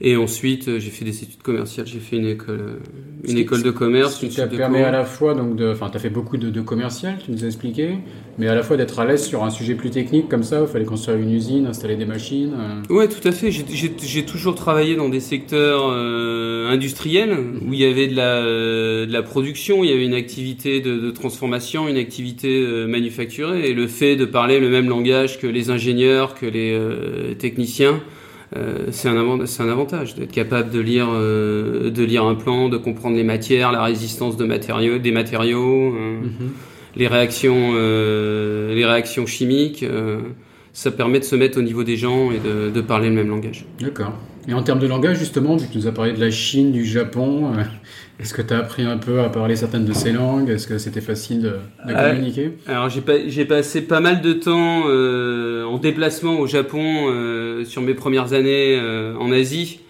[0.00, 1.86] Et ensuite, euh, j'ai fait des études commerciales.
[1.86, 2.76] J'ai fait une école, euh,
[3.24, 4.86] Ce une qui- école de commerce, de permet cours.
[4.88, 7.42] à la fois, donc, de, enfin, tu as fait beaucoup de, de commercial, tu nous
[7.44, 7.96] as expliqué,
[8.38, 10.66] mais à la fois d'être à l'aise sur un sujet plus technique comme ça, il
[10.66, 12.52] fallait construire une usine, installer des machines.
[12.90, 12.94] euh.
[12.94, 13.50] Ouais, tout à fait.
[13.50, 19.12] J'ai- toujours travaillé dans des secteurs euh, industriels où il y avait de la, de
[19.12, 23.70] la production, il y avait une activité de, de transformation, une activité euh, manufacturée.
[23.70, 28.00] Et le fait de parler le même langage que les ingénieurs, que les euh, techniciens,
[28.54, 32.34] euh, c'est un, avant- c'est un avantage d'être capable de lire, euh, de lire un
[32.36, 35.94] plan, de comprendre les matières, la résistance de matériaux, des matériaux.
[35.96, 36.50] euh, Mhm.
[36.96, 39.84] les réactions, euh, les réactions chimiques,
[40.76, 43.30] ça permet de se mettre au niveau des gens et de, de parler le même
[43.30, 43.64] langage.
[43.80, 44.12] D'accord.
[44.46, 46.70] Et en termes de langage, justement, vu que tu nous as parlé de la Chine,
[46.70, 47.62] du Japon, euh,
[48.20, 50.50] est-ce que tu as appris un peu à parler certaines de ces langues?
[50.50, 52.52] Est-ce que c'était facile de, communiquer?
[52.66, 57.64] Alors j'ai pas- j'ai passé pas mal de temps euh, en déplacement au Japon euh,
[57.64, 58.78] sur mes premières années
[59.18, 59.80] en Asie.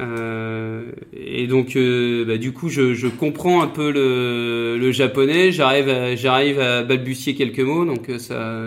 [0.00, 1.78] Et donc
[2.26, 6.82] bah, du coup je, je comprends un peu le, le japonais, j'arrive à, j'arrive à
[6.82, 8.62] balbutier quelques mots donc ça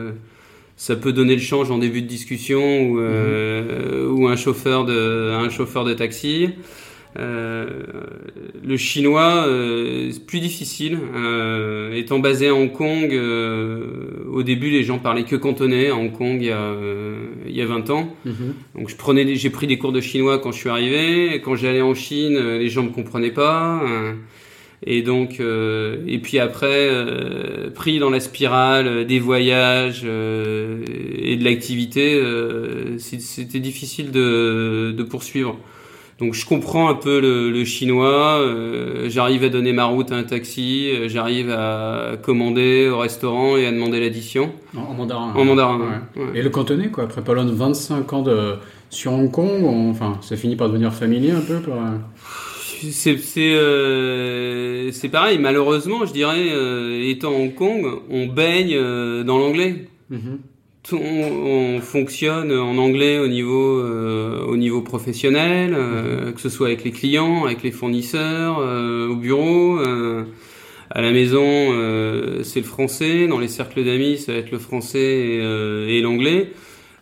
[0.78, 5.32] ça peut donner le change en début de discussion ou, euh, ou un chauffeur de
[5.32, 6.50] un chauffeur de taxi.
[7.18, 7.66] Euh,
[8.64, 11.00] le chinois, euh, c'est plus difficile.
[11.16, 15.96] Euh, étant basé à Hong Kong, euh, au début, les gens parlaient que cantonais à
[15.96, 18.14] Hong Kong il y a, euh, il y a 20 ans.
[18.26, 18.54] Mhm.
[18.76, 21.42] Donc je prenais, j'ai pris des cours de chinois quand je suis arrivé.
[21.44, 23.82] Quand j'allais en Chine, les gens me comprenaient pas.
[24.88, 30.84] Et donc, euh, et puis après, euh, pris dans la spirale des voyages euh,
[31.18, 35.58] et de l'activité, euh, c'était difficile de, de poursuivre.
[36.20, 40.16] Donc je comprends un peu le, le chinois, euh, j'arrive à donner ma route à
[40.16, 45.34] un taxi, euh, j'arrive à commander au restaurant et à demander l'addition En, mandarin.
[45.36, 45.78] en mandarin.
[46.16, 46.22] Ouais.
[46.24, 46.30] ouais.
[46.40, 48.54] Et le cantonais, quoi, après pas loin de 25 ans de,
[48.90, 51.56] sur Hong Kong, on- enfin, ça finit par devenir familier un peu.
[52.92, 55.38] C'est c'est euh, c'est pareil.
[55.40, 59.88] Malheureusement, je dirais, euh, étant Hong Kong, on baigne euh, dans l'anglais.
[60.10, 60.40] mhm.
[60.92, 66.84] On, on fonctionne en anglais au niveau au niveau professionnel, euh, que ce soit avec
[66.84, 69.80] les clients, avec les fournisseurs, au bureau.
[70.92, 71.44] à la maison,
[72.44, 73.26] c'est le français.
[73.28, 76.52] Dans les cercles d'amis, ça va être le français et, et l'anglais.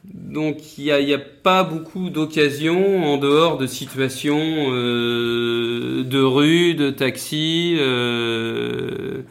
[0.04, 6.90] Donc il n'y a, pas beaucoup d'occasions en dehors de situations euh, de rue, de
[6.90, 9.22] taxi euh,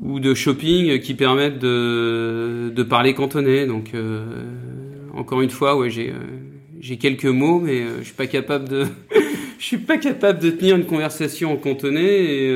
[0.00, 3.66] ou de shopping qui permettent de, parler cantonais.
[3.66, 4.24] Donc euh,
[5.14, 8.84] encore une fois, ouais, j'ai quelques mots, mais je suis pas capable de
[9.58, 12.48] je suis pas capable de tenir une conversation en cantonais et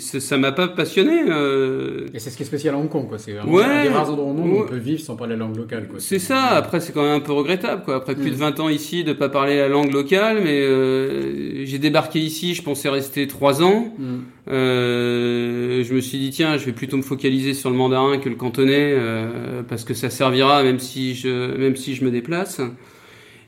[0.00, 1.20] ça m'a pas passionné.
[1.28, 3.18] euh, Et c'est ce qui est spécial à Hong Kong, quoi.
[3.18, 3.64] C'est vraiment Ouais.
[3.64, 5.86] un des rares endroits au monde où on peut vivre sans parler la langue locale,
[5.88, 6.00] quoi.
[6.00, 6.46] C'est ça.
[6.48, 7.96] Après, c'est quand même un peu regrettable, quoi.
[7.96, 8.34] Après plus Mm.
[8.34, 12.54] de 20 ans ici, de pas parler la langue locale, mais euh, j'ai débarqué ici.
[12.54, 13.92] Je pensais rester trois ans.
[13.98, 14.20] Mhm.
[14.50, 18.28] Euh, je me suis dit tiens, je vais plutôt me focaliser sur le mandarin que
[18.28, 22.60] le cantonais euh, parce que ça servira même si je même si je me déplace.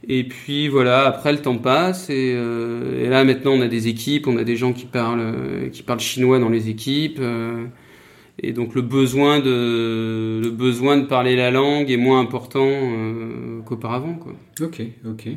[0.09, 3.87] Et puis voilà, après le temps passe et, euh, et là maintenant on a des
[3.89, 7.19] équipes, on a des gens qui parlent qui parlent chinois dans les équipes.
[7.21, 7.67] euh,
[8.39, 13.61] et donc le besoin de le besoin de parler la langue est moins important euh,
[13.63, 14.35] qu'auparavant quoi.
[14.61, 15.29] Ok, ok.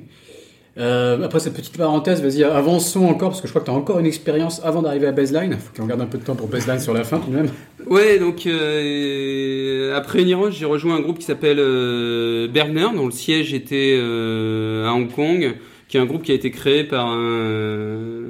[0.78, 3.76] Euh, après cette petite parenthèse, vas-y, avançons encore, parce que je crois que tu as
[3.76, 5.54] encore une expérience avant d'arriver à Baseline.
[5.54, 7.48] Faut qu'on garde un peu de temps pour Baseline sur la fin, tout de même.
[7.88, 13.12] Ouais, donc euh, après Uniroche, j'ai rejoint un groupe qui s'appelle euh, Bergner, dont le
[13.12, 15.56] siège était euh, à Hong Kong,
[15.88, 18.26] qui est un groupe qui a été créé par un,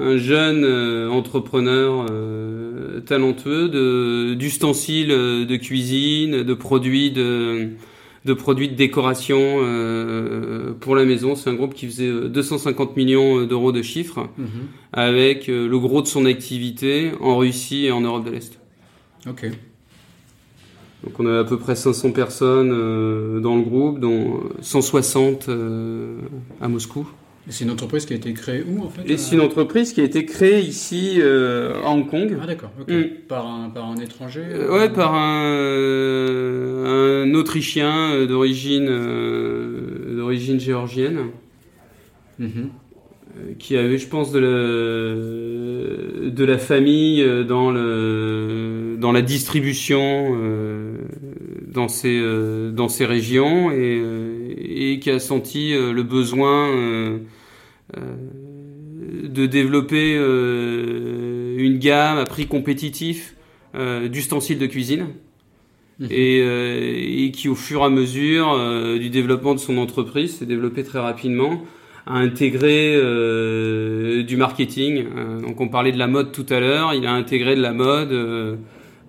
[0.00, 7.70] un jeune euh, entrepreneur euh, talentueux d'ustensiles de cuisine, de produits de
[8.24, 11.34] de produits de décoration euh, pour la maison.
[11.34, 14.28] C'est un groupe qui faisait euh, 250 millions d'euros de chiffre,
[14.92, 18.58] avec euh, le gros de son activité en Russie et en Europe de l'Est.
[19.28, 19.50] Ok.
[21.04, 26.18] Donc on a à peu près 500 personnes euh, dans le groupe, dont 160 euh,
[26.60, 27.08] à Moscou.
[27.50, 29.92] C'est une entreprise qui a été créée où, en fait Et euh, c'est une entreprise
[29.92, 32.36] qui a été créée ici euh, à Hong Kong.
[32.42, 32.88] Ah, d'accord, ok.
[32.90, 33.04] Mm.
[33.26, 40.16] Par, un, par un étranger Euh, ouais, par un, euh, un Autrichien euh, d'origine euh,
[40.16, 41.18] d'origine géorgienne.
[42.38, 42.50] Mhm.
[43.36, 49.22] euh, qui avait, je pense, de la, de la famille euh, dans, le, dans la
[49.22, 50.92] distribution euh,
[51.66, 56.68] dans, ces, euh, dans ces régions et, euh, et qui a senti euh, le besoin
[56.68, 57.18] euh, euh,
[57.94, 63.34] de développer euh, une gamme à prix compétitif
[63.74, 65.06] euh, d'ustensiles de cuisine.
[65.98, 66.08] Mhm.
[66.10, 70.36] Et, euh, et qui, au fur et à mesure euh, du développement de son entreprise,
[70.38, 71.62] s'est développé très rapidement
[72.08, 75.04] a intégré euh, du marketing.
[75.14, 77.72] Euh, donc on parlait de la mode tout à l'heure, il a intégré de la
[77.72, 78.56] mode euh,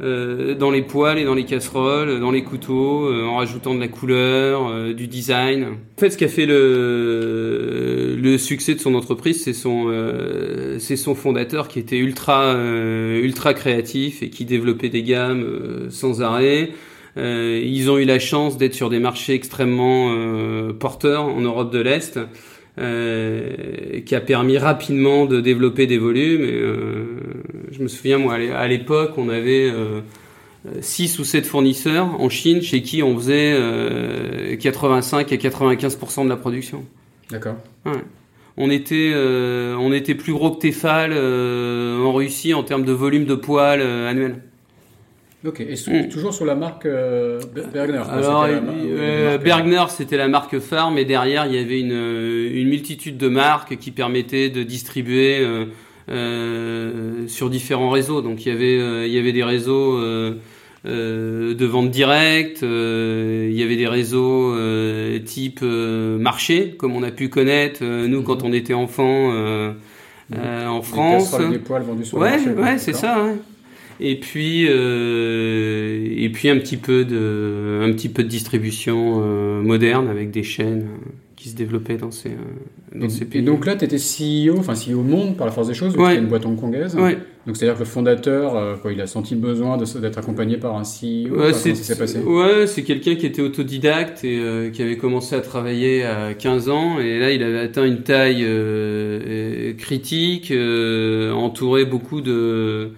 [0.02, 3.80] euh, dans les poêles et dans les casseroles, dans les couteaux, euh, en rajoutant de
[3.80, 5.66] la couleur, euh, du design.
[5.66, 10.80] En fait, ce qui a fait le, le succès de son entreprise, c'est son, euh,
[10.80, 15.90] c'est son fondateur qui était ultra, euh, ultra créatif et qui développait des gammes euh,
[15.90, 16.70] sans arrêt.
[17.18, 21.74] Euh, ils ont eu la chance d'être sur des marchés extrêmement euh, porteurs en Europe
[21.74, 22.20] de l'Est
[22.80, 26.44] euh, qui a permis rapidement de développer des volumes.
[26.44, 27.06] Et, euh,
[27.72, 30.02] je me souviens, moi, à l'é- à l'époque, on avait euh,
[30.82, 36.30] 6 ou 7 fournisseurs en Chine chez qui on faisait euh, 85 à 95% de
[36.30, 36.86] la production.
[37.32, 37.56] D'accord.
[38.58, 42.92] On était, euh, on était plus gros que Tefal euh, en Russie en termes de
[42.92, 44.42] volume de poils euh, annuel.
[45.46, 45.62] Ok.
[45.62, 46.10] Et sous- Mm.
[46.10, 48.02] toujours sur la marque euh, Be- Bergner.
[48.10, 51.80] Alors, la euh, euh, marque- Bergner, c'était la marque phare, mais derrière, il y avait
[51.80, 55.40] une, euh, une multitude de marques qui permettaient de distribuer
[56.10, 58.22] euh, sur différents réseaux.
[58.22, 60.34] Donc, il y avait, euh, il y avait des réseaux euh,
[60.84, 62.62] de vente directe.
[62.64, 64.56] il y avait des réseaux
[65.26, 69.32] type marché, comme on a pu connaître nous quand on était enfant
[70.32, 71.36] en France.
[71.52, 73.24] Des poils vendus sur ouais, le marché, ouais, c'est ça.
[73.24, 73.36] Ouais.
[74.00, 79.20] Et puis et puis un petit peu de un petit peu de distribution
[79.62, 80.88] moderne avec des chaînes
[81.36, 82.32] qui se développait dans ces,
[82.96, 83.42] dans et, ces pays.
[83.42, 86.18] Et donc là, tu étais CEO, enfin CEO Monde par la force des choses, ouais.
[86.18, 86.96] une boîte hongkongaise.
[86.96, 87.18] Ouais.
[87.48, 90.76] Donc c'est-à-dire que le fondateur, euh, quoi, il a senti le besoin d'être accompagné par
[90.76, 91.36] un CEO.
[91.36, 92.20] Ouais, c'est passé?
[92.20, 96.70] Ouais, c'est quelqu'un qui était autodidacte et euh, qui avait commencé à travailler à 15
[96.70, 97.00] ans.
[97.00, 100.54] Et là, il avait atteint une taille euh, critique,
[101.34, 102.92] entouré beaucoup de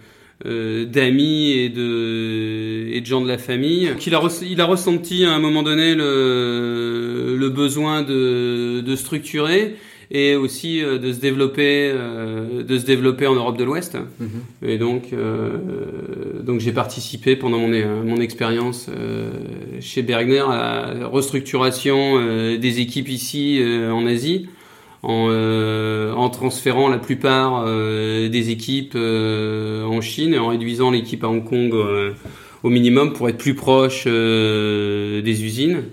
[0.47, 3.91] euh, d'amis et de, et de gens de la famille.
[3.99, 9.75] qu'il a, il a ressenti à un moment donné le, le besoin de, de structurer
[10.09, 14.67] et aussi euh, de se développer euh, de se développer en Europe de l'Ouest mm-hmm.
[14.67, 15.13] et donc
[16.43, 18.89] donc j'ai participé pendant mon mon expérience
[19.79, 24.47] chez Bergner à la restructuration des équipes ici en Asie
[25.03, 30.91] en, euh, en transférant la plupart euh, des équipes euh, en Chine et en réduisant
[30.91, 31.73] l'équipe à Hong Kong
[32.63, 35.83] au minimum pour être plus proche des usines.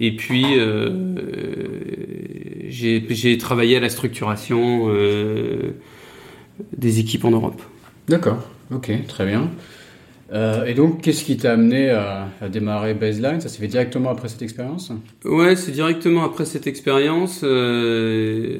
[0.00, 0.44] Et puis,
[2.68, 4.90] j'ai travaillé à la structuration
[6.76, 7.62] des équipes en Europe.
[8.08, 8.42] D'accord,
[8.72, 9.50] ok, très bien.
[10.32, 13.40] Euh, et donc, qu'est-ce qui t'a amené à, démarrer Baseline?
[13.40, 14.90] Ça s'est fait directement après cette expérience?
[15.24, 17.42] Ouais, c'est directement après cette expérience.
[17.44, 18.58] Euh,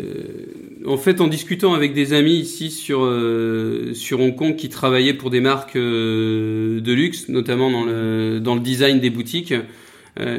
[0.87, 5.31] en fait, en discutant avec des amis ici sur euh, Hong Kong qui travaillaient pour
[5.31, 9.55] des marques de luxe, notamment dans le design des boutiques,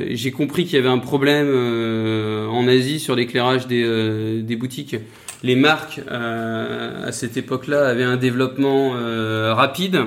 [0.09, 1.49] j'ai compris qu'il y avait un problème
[2.49, 4.95] en Asie sur l'éclairage des des boutiques.
[5.43, 8.93] Les marques à cette époque-là avaient un développement
[9.53, 9.97] rapide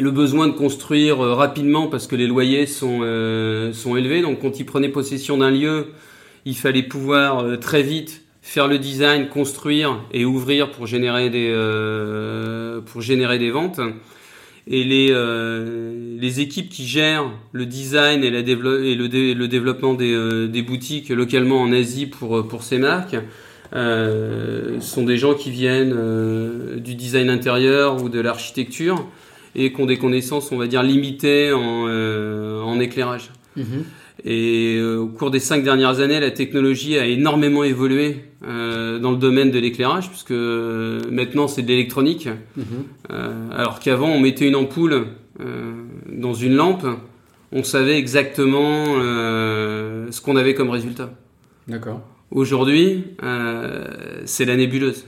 [0.00, 4.22] le besoin de construire euh, rapidement parce que les loyers sont, euh, sont élevés.
[4.22, 5.88] Donc quand ils prenaient possession d'un lieu,
[6.44, 11.54] il fallait pouvoir euh, très vite faire le design, construire et ouvrir pour générer des,
[12.86, 13.80] pour générer des ventes.
[14.66, 15.14] Et les,
[16.18, 21.10] les équipes qui gèrent le design et, la et le, le, développement des, des, boutiques
[21.10, 23.16] localement en Asie pour, pour ces marques
[23.72, 29.06] sont des gens qui viennent du design intérieur ou de l'architecture
[29.54, 33.30] et qui ont des connaissances, on va dire, limitées en, euh, en éclairage.
[33.56, 33.84] Mhm.
[34.24, 39.12] Et euh, au cours des cinq dernières années, la technologie a énormément évolué euh, dans
[39.12, 42.28] le domaine de l'éclairage, puisque maintenant c'est de l'électronique.
[42.56, 42.64] Mhm.
[43.52, 45.06] alors qu'avant, on mettait une ampoule
[46.12, 46.86] dans une lampe,
[47.50, 51.10] on savait exactement ce qu'on avait comme résultat.
[51.66, 52.02] D'accord.
[52.30, 53.04] Aujourd'hui,
[54.26, 55.06] c'est la nébuleuse.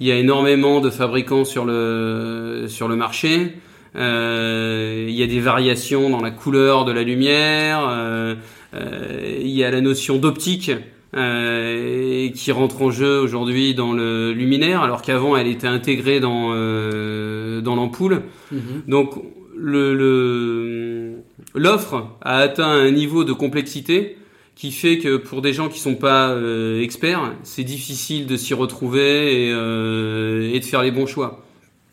[0.00, 3.54] Il y a énormément de fabricants sur le sur le marché.
[3.98, 7.86] Euh, il y a des variations dans la couleur de la lumière.
[7.88, 8.34] Euh,
[8.74, 10.70] euh, il y a la notion d'optique
[11.10, 17.74] qui rentre en jeu aujourd'hui dans le luminaire, alors qu'avant elle était intégrée dans dans
[17.74, 18.22] l'ampoule.
[18.52, 18.82] Mhm.
[18.86, 19.14] Donc
[19.56, 21.14] le
[21.54, 24.18] l'offre a atteint un niveau de complexité
[24.54, 26.36] qui fait que pour des gens qui sont pas
[26.78, 31.42] experts, c'est difficile de s'y retrouver et, et, de faire les bons choix.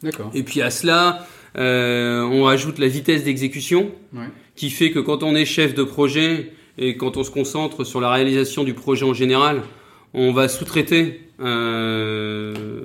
[0.03, 0.29] D'accord.
[0.33, 1.25] Et puis à cela,
[1.55, 4.25] on ajoute la vitesse d'exécution, ouais.
[4.55, 8.01] qui fait que quand on est chef de projet et quand on se concentre sur
[8.01, 9.61] la réalisation du projet en général,
[10.13, 12.83] on va sous-traiter euh,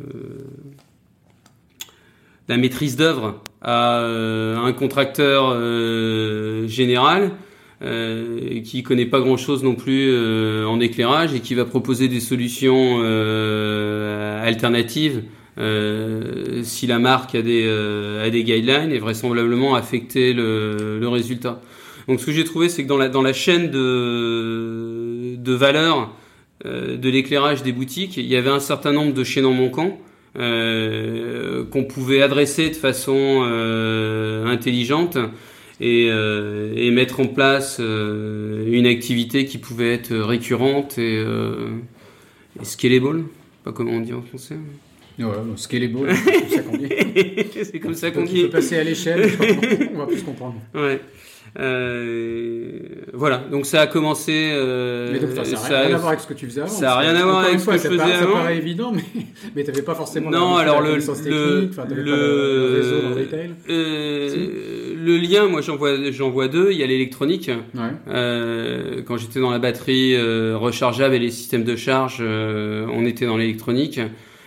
[2.48, 7.30] la maîtrise d'œuvre à euh, un contracteur euh, général
[7.82, 12.08] euh, qui connaît pas grand chose non plus euh, en éclairage et qui va proposer
[12.08, 13.00] des solutions
[14.42, 15.22] alternatives
[15.58, 21.08] euh, si la marque a des, euh, a des guidelines et vraisemblablement affecter le, le
[21.08, 21.60] résultat.
[22.08, 26.14] Donc ce que j'ai trouvé, c'est que dans la, dans la chaîne de, de valeur
[26.64, 29.98] euh, de l'éclairage des boutiques, il y avait un certain nombre de chaînons manquants
[30.32, 33.42] qu'on pouvait adresser de façon
[34.46, 35.18] intelligente
[35.80, 43.24] et, et, mettre en place une activité qui pouvait être récurrente et, et scalable,
[43.64, 44.54] pas comment on dit en français.
[45.56, 45.98] Scalable,
[46.50, 46.88] ça qu'on dit.
[47.64, 48.34] c'est comme ça qu'on dit.
[48.34, 49.30] Tu peux passer à l'échelle,
[49.94, 50.56] on va plus comprendre.
[50.74, 51.00] Ouais.
[51.58, 52.78] Euh,
[53.12, 54.50] voilà, donc ça a commencé.
[54.52, 56.70] Euh, mais donc, ça n'a rien à voir avec ce que tu faisais avant.
[56.70, 58.34] Ça n'a rien à voir avec ce que je faisais pas, avant.
[58.34, 59.02] Ça paraît évident, mais,
[59.56, 63.00] mais tu n'avais pas forcément non, la, alors le, connaissance le, technique, le, le, réseau
[63.02, 63.50] dans le retail.
[63.68, 64.50] Euh, si.
[65.02, 65.96] Le lien, moi j'en vois,
[66.30, 66.72] vois deux.
[66.72, 67.50] Il y a l'électronique.
[67.74, 67.80] Ouais.
[68.08, 73.06] Euh, quand j'étais dans la batterie euh, rechargeable et les systèmes de charge, euh, on
[73.06, 74.00] était dans l'électronique.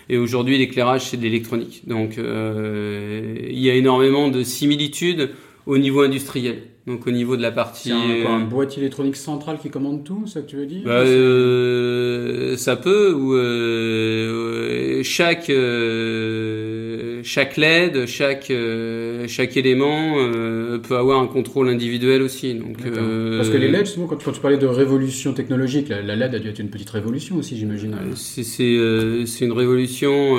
[0.10, 1.88] Et aujourd'hui, l'éclairage, c'est de l'électronique.
[1.88, 5.32] Donc, euh, il y a énormément de similitudes
[5.66, 6.64] au niveau industriel.
[6.86, 7.90] Donc au niveau de la partie.
[7.90, 10.92] C'est un, un, boîtier électronique central qui commande tout, ça que tu veux dire bah,
[10.92, 16.93] euh, Ça peut, ou euh, chaque euh,
[17.24, 22.54] chaque LED, chaque euh, chaque élément euh, peut avoir un contrôle individuel aussi.
[22.54, 26.16] Donc parce que les LED, justement, quand, quand, tu parlais de révolution technologique, la, la,
[26.16, 27.96] LED a dû être une petite révolution aussi, j'imagine.
[28.16, 30.38] C'est c'est une révolution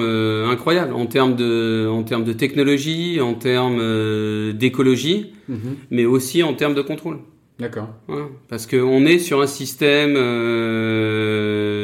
[0.48, 3.82] incroyable en termes de en termes de technologie, en termes
[4.52, 5.58] d'écologie, mm -hmm.
[5.90, 7.18] mais aussi en termes de contrôle.
[7.58, 7.88] D'accord.
[8.08, 8.26] Voilà.
[8.48, 11.83] Parce qu'on est sur un système, euh,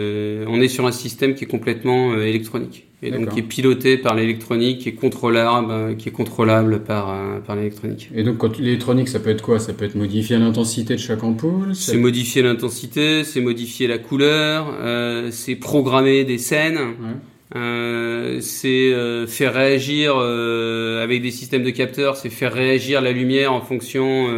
[0.61, 3.96] on est sur un système qui est complètement euh, électronique et donc qui est piloté
[3.96, 8.11] par l'électronique, qui est contrôlable, euh, qui est contrôlable par euh, par l'électronique.
[8.14, 9.58] Et donc quand l'électronique, ça peut être quoi?
[9.58, 11.74] Ça peut être modifier l'intensité de chaque ampoule?
[11.74, 16.76] C'est modifier l'intensité, c'est modifier la couleur, euh, c'est programmer des scènes.
[16.76, 17.16] Ouais.
[17.56, 23.54] Euh, c'est euh, faire réagir avec des systèmes de capteurs, c'est faire réagir la lumière
[23.54, 24.28] en fonction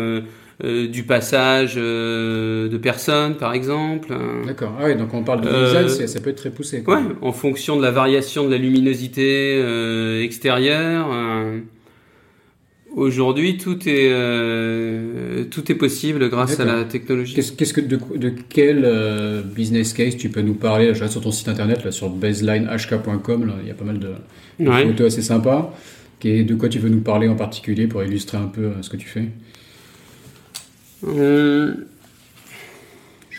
[0.63, 4.15] du passage de personnes, par exemple.
[4.47, 4.73] D'accord.
[4.81, 6.83] Ah oui, donc on parle de design, ça peut être très poussé.
[6.83, 6.99] Quoi.
[7.01, 9.61] Ouais, en fonction de la variation de la luminosité
[10.23, 11.09] extérieure.
[12.95, 17.35] Aujourd'hui, tout est euh, tout est possible grâce à la technologie.
[17.35, 20.93] Qu'est-ce, qu'est-ce que de, de quel euh, business case tu peux nous parler?
[20.95, 24.11] Je sur ton site internet là sur baselinehk.com, là, il y a pas mal de,
[24.61, 24.87] de ouais.
[24.87, 25.75] photos assez sympas.
[26.23, 29.09] De quoi tu veux nous parler en particulier pour illustrer un peu ce que tu
[29.09, 29.25] fais?
[31.07, 31.75] Euh,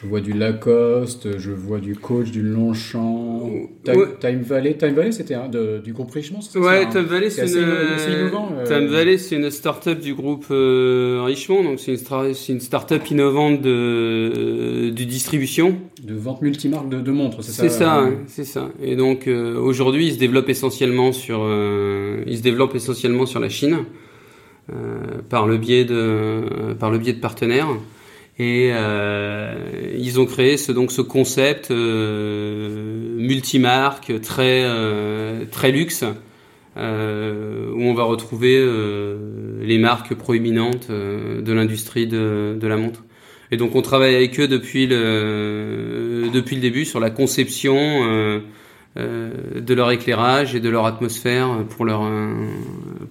[0.03, 3.49] je vois du Lacoste, je vois du coach, du Longchamp.
[3.85, 4.05] Time, ouais.
[4.19, 5.49] Time Valley, Time Valley c'était hein,
[5.81, 8.65] du groupe Richemont c'est Ouais, ça, Time Valley c'est une, euh...
[8.65, 13.61] Time Valley c'est une start-up du groupe euh, Richemont, donc c'est une, une start-up innovante
[13.61, 15.77] de, euh, de distribution.
[16.03, 18.11] De vente multimarque de, de montres, c'est ça C'est ça, euh...
[18.27, 18.69] c'est ça.
[18.81, 23.39] Et donc euh, aujourd'hui il se développe essentiellement sur, euh, il se développe essentiellement sur
[23.39, 23.85] la Chine
[25.29, 27.67] par le biais de, par le biais de partenaires.
[28.39, 29.53] Et euh,
[29.95, 36.03] ils ont créé ce, donc ce concept euh, multimarque très euh, très luxe
[36.75, 42.77] euh, où on va retrouver euh, les marques proéminentes euh, de l'industrie de, de, la
[42.77, 43.03] montre.
[43.51, 48.41] Et donc on travaille avec eux depuis le depuis le début sur la conception
[48.95, 52.09] de leur éclairage et de leur atmosphère pour leur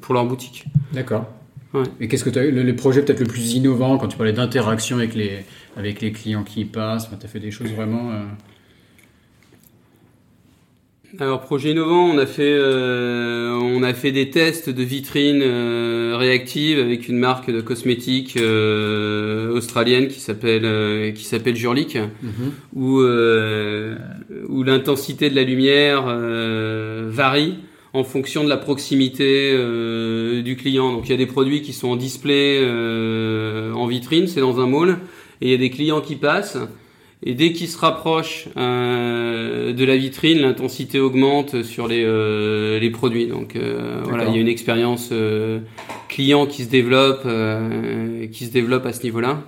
[0.01, 0.65] pour leur boutique.
[0.93, 1.27] D'accord.
[1.75, 1.85] Ouais.
[2.01, 4.17] Et qu'est-ce que tu as eu le, le projet peut-être le plus innovant quand tu
[4.17, 5.45] parlais d'interaction avec les,
[5.77, 8.11] avec les clients qui y passent Tu as fait des choses vraiment.
[8.13, 8.25] Euh...
[11.19, 16.17] Alors projet innovant, on a fait euh, on a fait des tests de vitrines euh,
[16.17, 22.29] réactives avec une marque de cosmétiques euh, australienne qui s'appelle euh, qui s'appelle Jurlic, mm
[22.29, 22.51] -hmm.
[22.73, 23.97] où euh,
[24.49, 27.57] où l'intensité de la lumière euh, varie
[27.95, 30.93] en fonction de la proximité euh, du client.
[30.93, 34.61] Donc il y a des produits qui sont en display euh, en vitrine, c'est dans
[34.61, 34.99] un mall,
[35.41, 36.59] et il y a des clients qui passent.
[37.25, 42.91] Et dès qu'ils se rapprochent euh, de la vitrine, l'intensité augmente sur les, euh, les
[42.91, 43.27] produits.
[43.27, 43.57] Donc
[44.05, 45.13] voilà, il y a une expérience
[46.09, 47.29] client qui se développe,
[48.33, 49.45] qui se développe à ce niveau-là.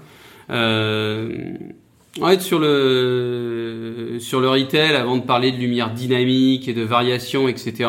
[2.38, 7.88] Sur le sur le retail, avant de parler de lumière dynamique et de variation, etc.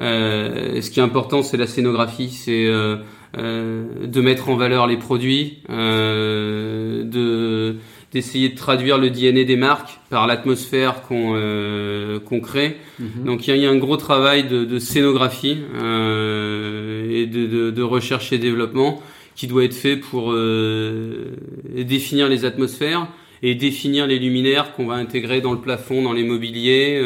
[0.00, 2.96] Euh, ce qui est important, c'est la scénographie, c'est euh,
[3.38, 7.76] euh, de mettre en valeur les produits, euh, de
[8.12, 12.76] d'essayer de traduire le DNA des marques par l'atmosphère qu'on euh, qu'on crée.
[13.00, 13.24] -hmm.
[13.24, 17.70] Donc il y, y, a un gros travail de, de scénographie euh, et de, de,
[17.72, 19.02] de, recherche et développement
[19.34, 21.32] qui doit être fait pour euh,
[21.76, 23.08] définir les atmosphères
[23.42, 27.00] et définir les luminaires qu'on va intégrer dans le plafond, dans les mobiliers.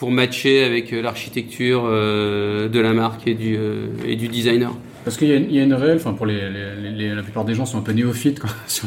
[0.00, 4.72] Euh, pour matcher avec l'architecture euh, de la marque et du, euh, et du designer.
[5.04, 7.54] Parce qu'il y, y, a une réelle, enfin pour les, les, les, la plupart des
[7.54, 8.86] gens sont un peu néophytes quoi, sur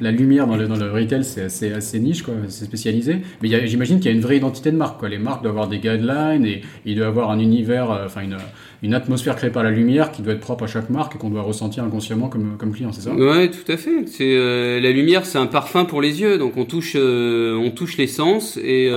[0.00, 3.16] la lumière dans le, dans le retail, c'est assez, assez niche, quoi, c'est spécialisé.
[3.42, 4.98] Mais j'imagine qu'il y a une vraie identité de marque.
[4.98, 5.08] Quoi.
[5.08, 8.36] Les marques doivent avoir des guidelines et il doit avoir un univers, enfin une,
[8.82, 11.30] une atmosphère créée par la lumière qui doit être propre à chaque marque et qu'on
[11.30, 13.14] doit ressentir inconsciemment comme, comme client, c'est ça?
[13.14, 14.06] Ouais, tout à fait.
[14.06, 17.70] C'est euh, la lumière, c'est un parfum pour les yeux, donc on touche, euh, on
[17.70, 18.90] touche les sens et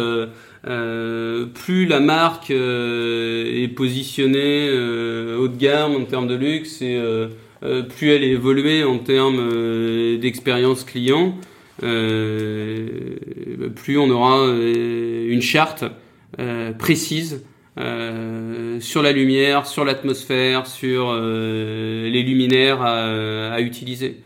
[0.67, 6.35] euh, euh, plus la marque euh, est positionnée euh, haut de gamme en termes de
[6.35, 6.99] luxe et
[7.89, 11.35] plus elle est évoluée en termes d'expérience client,
[11.79, 11.87] plus
[13.97, 15.85] on aura une charte
[16.77, 17.43] précise
[18.79, 24.17] sur la lumière, sur l'atmosphère, sur les luminaires à, à utiliser.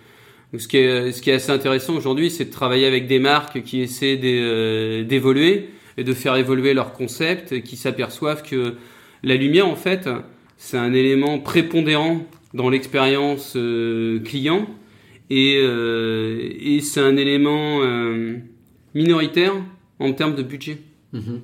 [0.58, 3.64] Ce, qui est, ce qui est assez intéressant aujourd'hui, c'est de travailler avec des marques
[3.64, 8.76] qui essaient d'évoluer et de faire évoluer leur concept et qui s'aperçoivent que
[9.24, 10.10] la lumière, en fait,
[10.58, 13.58] c'est un élément prépondérant dans l'expérience
[14.26, 14.68] client
[15.30, 17.80] et, et c'est un élément
[18.94, 19.54] minoritaire
[20.00, 20.78] en termes de budget.
[21.14, 21.42] Mhm.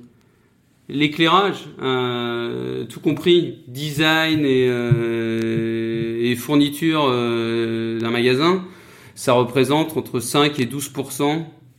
[0.90, 1.68] L'éclairage,
[2.88, 4.66] tout compris, design et,
[6.30, 8.64] et fourniture d'un magasin,
[9.14, 10.92] ça représente entre 5 et 12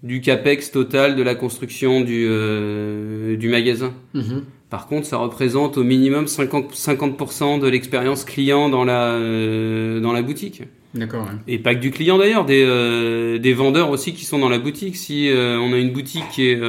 [0.04, 3.94] du capex total de la construction du, euh, du magasin.
[4.14, 4.44] Mhm.
[4.70, 10.14] Par contre, ça représente au minimum 50%, 50 de l'expérience client dans la, euh, dans
[10.14, 10.64] la boutique.
[10.94, 11.28] D'accord.
[11.48, 14.60] Et pas que du client d'ailleurs, des, euh, des vendeurs aussi qui sont dans la
[14.60, 14.96] boutique.
[14.96, 16.60] Si on a une boutique qui est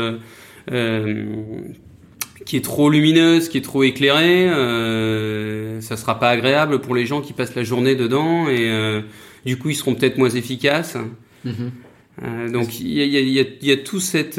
[2.46, 4.48] qui est trop lumineuse, qui est trop éclairée,
[5.80, 9.02] ça sera pas agréable pour les gens qui passent la journée dedans et
[9.46, 10.96] du coup, ils seront peut-être moins efficaces.
[11.44, 11.70] Mhm.
[12.22, 14.38] Euh, donc il y a, tout cet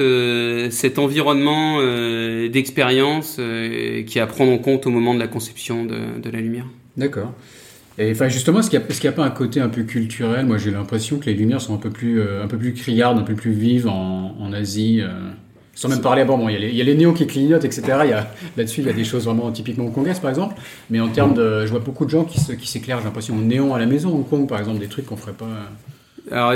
[0.99, 5.85] environnement euh, d'expérience euh, qui est à prendre en compte au moment de la conception
[5.85, 6.65] de, la lumière.
[6.97, 7.33] D'accord.
[7.97, 10.45] Et enfin justement, est-ce qu'il n'y a, pas un côté un peu culturel?
[10.45, 13.23] Moi j'ai l'impression que les lumières sont un peu plus, un peu plus criardes, un
[13.23, 15.01] peu plus vives en, Asie.
[15.73, 17.83] Sans même parler, bon, il y, a les néons qui clignotent, etc.
[18.57, 20.55] Là-dessus, il y a des choses vraiment typiquement hongkongaises, par exemple.
[20.89, 21.65] Mais en termes de.
[21.65, 24.27] Je vois beaucoup de gens qui s'éclairent, j'ai l'impression, au néon à la maison, Hong
[24.27, 25.47] Kong, par exemple, des trucs qu'on ferait pas.
[26.31, 26.53] Alors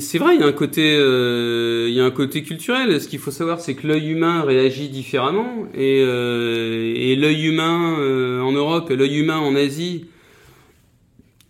[0.00, 3.00] c'est vrai, il y a un côté, euh, il y a un côté culturel.
[3.00, 7.96] Ce qu'il faut savoir, c'est que l'œil humain réagit différemment, et, euh, et l'œil humain
[7.98, 10.06] euh, en Europe et l'œil humain en Asie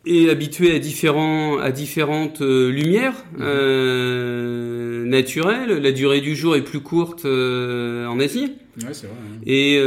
[0.07, 3.25] est habitué à différents, à différentes lumières.
[3.39, 3.47] Mhm
[5.09, 5.81] naturel.
[5.83, 8.53] La durée du jour est plus courte en Asie.
[8.77, 9.41] Ouais, vrai, hein.
[9.47, 9.79] et,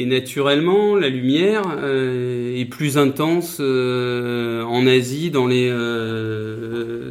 [0.00, 5.70] et, naturellement, la lumière euh, est plus intense en Asie dans les,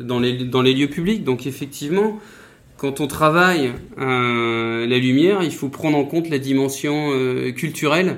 [0.03, 1.23] dans, les, dans les lieux publics.
[1.23, 2.19] Donc effectivement,
[2.77, 7.11] quand on travaille la lumière, il faut prendre en compte la dimension
[7.55, 8.17] culturelle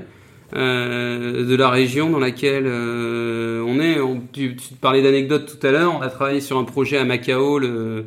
[0.54, 3.98] euh, de la région dans laquelle euh, on est.
[4.34, 5.96] Tu, parlais d'anecdotes tout à l'heure.
[5.98, 8.06] On a travaillé sur un projet à Macao, le,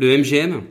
[0.00, 0.62] MGM.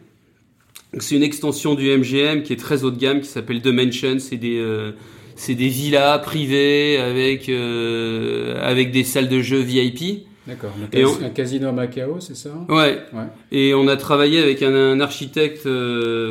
[1.00, 4.20] C'est une extension du MGM qui est très haut de gamme, qui s'appelle Dimension.
[4.20, 4.92] C'est des euh,
[5.36, 10.28] c'est des villas privées avec euh, avec des salles de jeux VIP.
[10.46, 10.72] D'accord.
[10.94, 12.50] Un, casino à Macao, c'est ça?
[12.68, 13.00] Ouais.
[13.14, 13.24] ouais.
[13.54, 15.66] Et on a travaillé avec un, un architecte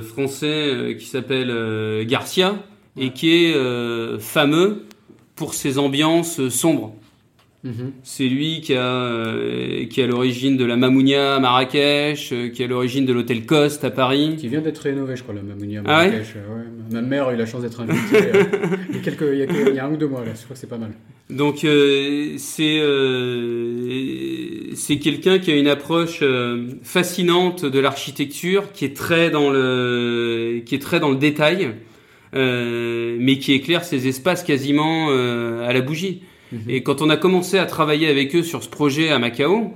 [0.03, 2.57] français qui s'appelle Garcia
[2.97, 4.85] et qui est euh, fameux
[5.35, 6.95] pour ses ambiances sombres.
[7.65, 7.93] Mhm.
[8.03, 12.65] C'est lui qui a euh, qui a l'origine de la Mamounia à Marrakech, euh, qui
[12.65, 14.35] a l'origine de l'hôtel Coste à Paris.
[14.37, 16.35] Qui vient d'être rénové, je crois, la Mamounia à ah Marrakech.
[16.35, 18.19] ouais Ma mère a eu la chance d'être invitée
[18.91, 20.33] il, y a quelques, il, y a un ou deux mois là.
[20.35, 20.91] Je crois que c'est pas mal.
[21.31, 22.81] Donc c'est
[24.75, 26.23] c'est quelqu'un qui a une approche
[26.83, 31.75] fascinante de l'architecture, qui est très dans le qui est très dans le détail.
[32.35, 36.23] Euh, mais qui éclaire ces espaces quasiment euh, à la bougie.
[36.69, 39.73] Et quand on a commencé à travailler avec eux sur ce projet à Macao,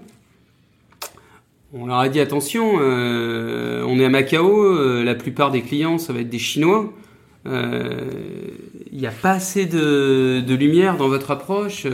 [1.72, 6.12] on leur a dit attention, euh, on est à Macao, la plupart des clients ça
[6.12, 6.93] va être des Chinois.
[7.45, 7.53] Il
[8.93, 11.87] n'y a pas assez de, lumière dans votre approche.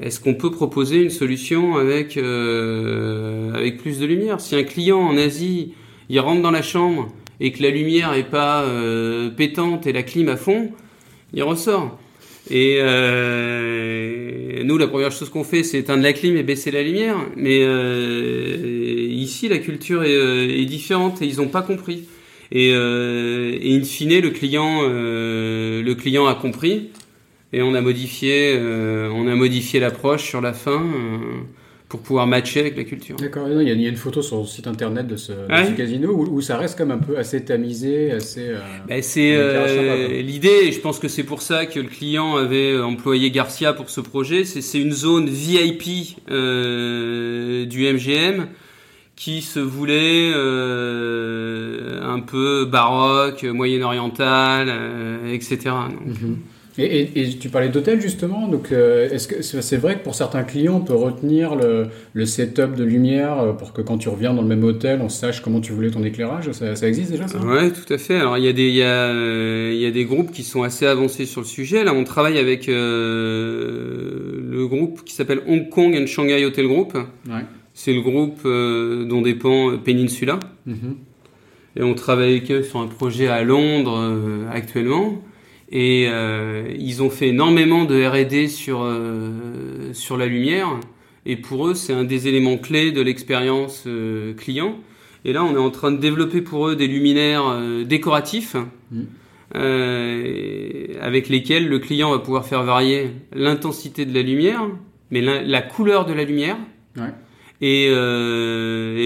[0.00, 4.40] Est-ce qu'on peut proposer une solution avec avec plus de lumière?
[4.40, 5.74] Si un client en Asie,
[6.08, 10.02] il rentre dans la chambre, et que la lumière est pas euh, pétante et la
[10.02, 10.70] clim à fond,
[11.32, 11.98] il ressort.
[12.50, 16.82] Et euh, nous, la première chose qu'on fait, c'est éteindre la clim et baisser la
[16.82, 17.16] lumière.
[17.36, 22.04] Mais euh, ici, la culture est, euh, est, différente et ils n'ont pas compris.
[22.52, 26.90] Et, et, in fine, le client, le client a compris
[27.52, 30.84] et on a modifié, on a modifié l'approche sur la fin
[31.94, 33.14] pour pouvoir matcher avec la culture.
[33.14, 35.30] D'accord, il, y, a une photo sur le site internet de ce,
[35.76, 38.48] casino où, ça reste comme un peu assez tamisé, assez.
[38.48, 42.34] Euh, ben, c'est euh, l'idée, et je pense que c'est pour ça que le client
[42.36, 44.44] avait employé Garcia pour ce projet.
[44.44, 48.48] C'est une zone VIP euh, du MGM
[49.14, 50.32] qui se voulait
[52.02, 54.68] un peu baroque, moyen-oriental,
[55.28, 55.58] etc.
[55.64, 56.16] Donc.
[56.76, 60.42] Et, et, tu parlais d'hôtel justement, donc euh, est-ce que c'est vrai que pour certains
[60.42, 64.34] clients, on peut retenir le, le, setup de lumière euh, pour que quand tu reviens
[64.34, 66.50] dans le même hôtel, on sache comment tu voulais ton éclairage?
[66.50, 67.38] Ça, ça, existe déjà ça?
[67.38, 68.16] Ouais, tout à fait.
[68.16, 69.12] Alors il y a des il y a,
[69.70, 71.84] il y a des groupes qui sont assez avancés sur le sujet.
[71.84, 76.94] Là, on travaille avec euh, le groupe qui s'appelle Hong Kong and Shanghai Hotel Group.
[77.28, 77.44] Ouais.
[77.72, 80.40] C'est le groupe euh, dont dépend Peninsula.
[80.66, 81.76] Mm-hmm.
[81.76, 83.96] Et on travaille avec eux sur un projet à Londres
[84.52, 85.22] actuellement.
[85.70, 90.68] Et euh, ils ont fait énormément de R&D sur euh, sur la lumière.
[91.26, 94.76] Et pour eux, c'est un des éléments clés de l'expérience euh, client.
[95.24, 98.56] Et là, on est en train de développer pour eux des luminaires décoratifs.
[98.92, 99.02] Mmh.
[101.00, 104.62] avec lesquels le client va pouvoir faire varier l'intensité de la lumière,
[105.10, 106.58] mais la, couleur de la lumière.
[107.62, 107.88] Et, et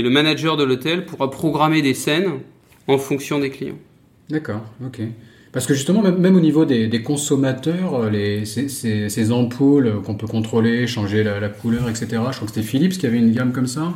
[0.02, 2.40] le manager de l'hôtel pourra programmer des scènes
[2.88, 3.78] en fonction des clients.
[4.28, 5.02] D'accord, ok.
[5.52, 10.86] Parce que justement, même, au niveau des, consommateurs, euh, les, ces, ampoules qu'on peut contrôler,
[10.86, 12.06] changer la, couleur, etc.
[12.10, 13.94] Je crois que c'était Philips qui avait une gamme comme ça,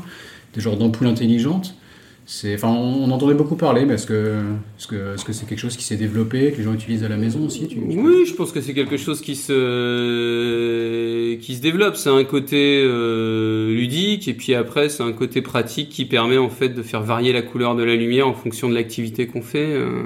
[0.55, 1.75] des genres d'ampoules intelligentes.
[2.55, 4.37] Enfin, on, entendait beaucoup parler, mais est-ce que
[4.79, 7.17] c'est -ce que, c'est quelque chose qui s'est développé, que les gens utilisent à la
[7.17, 11.97] maison aussi Oui, je pense que c'est quelque chose qui se, qui se développe.
[11.97, 16.49] C'est un côté euh, ludique, et puis après, c'est un côté pratique qui permet en
[16.49, 19.75] fait de faire varier la couleur de la lumière en fonction de l'activité qu'on fait.
[19.75, 20.05] Euh.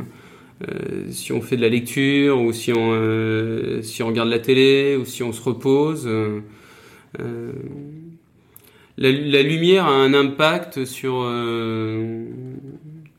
[0.62, 4.38] Euh, si on fait de la lecture ou si on, euh, si on regarde la
[4.38, 6.06] télé ou si on se repose.
[6.06, 6.40] Euh,
[8.96, 11.30] la, la, lumière a un impact sur,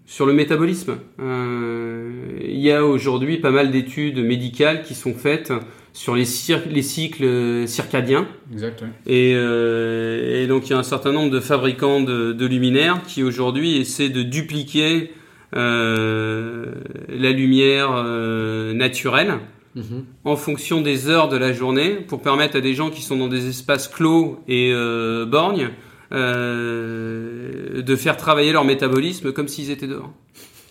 [0.08, 0.98] sur le métabolisme.
[1.20, 5.54] Il y a aujourd'hui pas mal d'études médicales qui sont faites
[5.94, 6.26] sur les,
[6.72, 8.28] les cycles circadiens.
[8.52, 13.04] Exact, et, et, donc il y a un certain nombre de fabricants de, de luminaires
[13.08, 15.14] qui aujourd'hui essaient de dupliquer euh,
[15.54, 19.36] la lumière euh, naturelle
[19.76, 20.06] mhm.
[20.24, 23.28] en fonction des heures de la journée pour permettre à des gens qui sont dans
[23.28, 25.70] des espaces clos et euh, borgnes
[26.10, 30.14] de faire travailler leur métabolisme comme s'ils étaient dehors.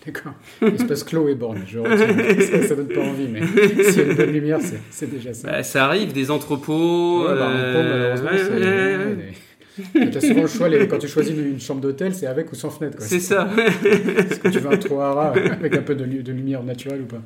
[0.03, 0.33] D'accord.
[0.61, 2.39] Espace clos et borgne, je retiens.
[2.61, 3.41] ça, ça donne pas envie, mais
[3.83, 4.59] s'il y a une bonne lumière,
[4.89, 5.51] c'est déjà ça.
[5.51, 7.27] Bah, ça arrive, des entrepôts.
[7.27, 9.46] Ouais, bah, malheureusement, c'est
[9.93, 12.69] tu as souvent le choix, quand tu choisis une, chambre d'hôtel, c'est avec ou sans
[12.69, 12.97] fenêtre.
[12.99, 13.49] C'est ça.
[13.85, 17.21] Est-ce que tu veux un trou avec un peu de, de lumière naturelle ou pas?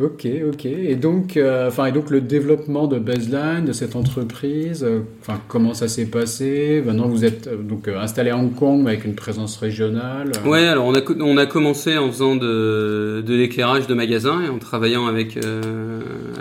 [0.00, 0.64] Ok, ok.
[0.64, 5.00] Et donc, euh, et donc le développement de Baseline, de cette entreprise, euh,
[5.46, 6.82] comment ça s'est passé?
[6.84, 10.32] Maintenant, vous êtes euh, donc installé à Hong Kong avec une présence régionale.
[10.46, 14.48] Ouais, alors on a on a commencé en faisant de, de l'éclairage de magasins et
[14.48, 15.38] en travaillant avec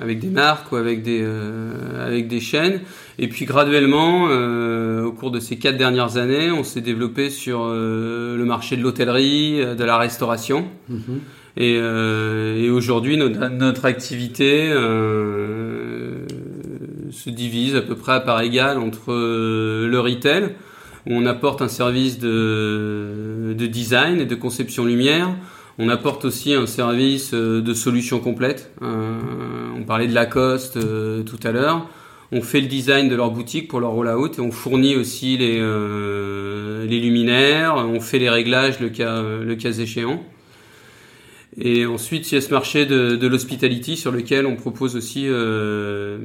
[0.02, 1.26] avec des marques ou avec des
[2.00, 2.80] avec des chaînes.
[3.22, 4.24] Et puis graduellement,
[5.04, 9.60] au cours de ces quatre dernières années, on s'est développé sur le marché de l'hôtellerie,
[9.76, 10.66] de la restauration.
[10.90, 11.20] Mm-hmm.
[11.60, 16.26] Et, euh, et aujourd'hui, notre, notre, activité euh,
[17.12, 20.56] se divise à peu près à part égale entre euh, le retail,
[21.06, 25.30] où on apporte un service de, de design et de conception lumière.
[25.80, 28.72] On apporte aussi un service euh, de solution complète.
[28.82, 29.18] Euh,
[29.78, 31.88] on parlait de Lacoste euh, tout à l'heure.
[32.32, 35.58] On fait le design de leur boutique pour leur rollout et on fournit aussi les,
[36.88, 37.76] les luminaires.
[37.78, 40.24] On fait les réglages le cas, le cas échéant.
[41.58, 45.26] Et ensuite, il y a ce marché de, de l'hospitality sur lequel on propose aussi
[45.28, 46.18] euh,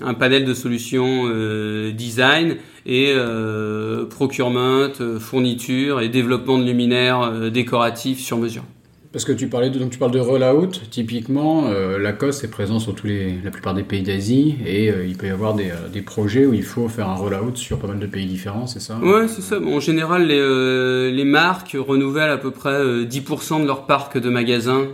[0.00, 2.56] un panel de solutions euh, design
[2.86, 4.88] et euh, procurement,
[5.18, 8.64] fourniture et développement de luminaires euh, décoratifs sur mesure.
[9.12, 12.78] Parce que tu parlais de, donc tu parles de rollout, typiquement, euh, Lacoste est présent
[12.78, 15.70] sur tous les, la plupart des pays d'Asie et euh, il peut y avoir des,
[15.70, 18.68] euh, des, projets où il faut faire un rollout sur pas mal de pays différents,
[18.68, 18.98] c'est ça?
[18.98, 19.58] Ouais, c'est ça.
[19.58, 24.16] Bon, en général, les, euh, les marques renouvellent à peu près 10% de leur parc
[24.16, 24.86] de magasins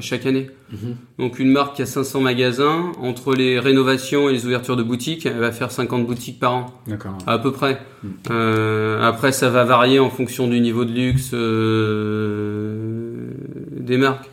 [0.00, 0.48] chaque année.
[0.72, 0.96] Mhm.
[1.18, 5.26] Donc une marque qui a 500 magasins, entre les rénovations et les ouvertures de boutiques,
[5.26, 6.66] elle va faire 50 boutiques par an.
[6.86, 7.18] D'accord.
[7.26, 7.82] À peu près.
[8.02, 9.02] Mhm.
[9.02, 11.34] après, ça va varier en fonction du niveau de luxe
[13.90, 14.30] des marques,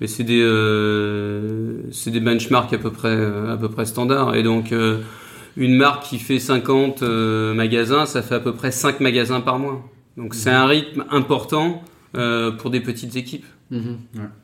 [0.00, 3.16] mais c'est des euh, c'est des benchmarks à peu près
[3.48, 4.34] à peu près standards.
[4.34, 4.98] Et donc euh,
[5.56, 9.58] une marque qui fait 50 euh, magasins, ça fait à peu près 5 magasins par
[9.58, 9.88] mois.
[10.16, 11.82] Donc c'est un rythme important
[12.58, 13.46] pour des petites équipes.
[13.70, 13.98] Mhm.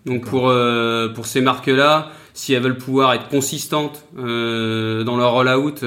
[0.06, 0.52] Donc pour
[1.14, 5.84] pour ces marques-là, si elles veulent pouvoir être consistantes dans leur rollout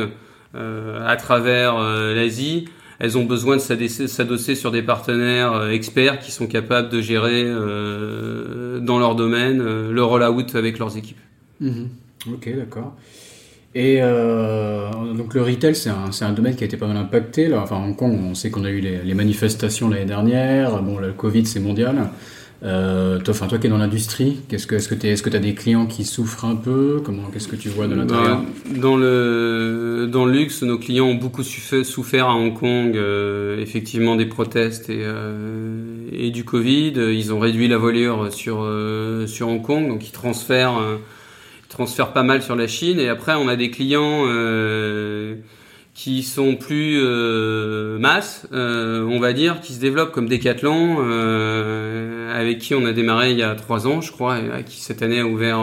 [0.54, 2.70] à travers l'Asie,
[3.04, 7.44] elles ont besoin de s'adosser sur des partenaires euh, experts qui sont capables de gérer
[7.44, 11.20] euh, dans leur domaine euh, le roll-out avec leurs équipes.
[11.60, 11.90] Mhm.
[12.32, 12.96] Ok, d'accord.
[13.76, 14.00] Et
[15.18, 17.48] donc le retail, c'est un, domaine qui a été pas mal impacté.
[17.48, 17.60] Là.
[17.60, 20.82] Enfin, Hong Kong, on sait qu'on a eu les manifestations l'année dernière.
[20.84, 21.96] Bon, le Covid, c'est mondial.
[22.64, 26.06] Euh, toi, qui es dans l'industrie, qu'est-ce que, est-ce que tu as des clients qui
[26.06, 27.02] souffrent un peu?
[27.04, 28.42] Comment, qu'est-ce que tu vois de l'intérieur?
[28.76, 34.16] Dans le dans le luxe, nos clients ont beaucoup souffert à Hong Kong, euh, effectivement
[34.16, 36.94] des protestes et euh, et du Covid.
[36.96, 38.66] Ils ont réduit la voilure sur
[39.28, 42.98] sur Hong Kong, donc ils transfèrent ils transfèrent pas mal sur la Chine.
[42.98, 44.26] Et après, on a des clients
[45.94, 52.36] qui sont plus euh, masse, euh, on va dire, qui se développent comme Decathlon, euh,
[52.36, 55.04] avec qui on a démarré il y a trois ans, je crois, et qui cette
[55.04, 55.60] année a ouvert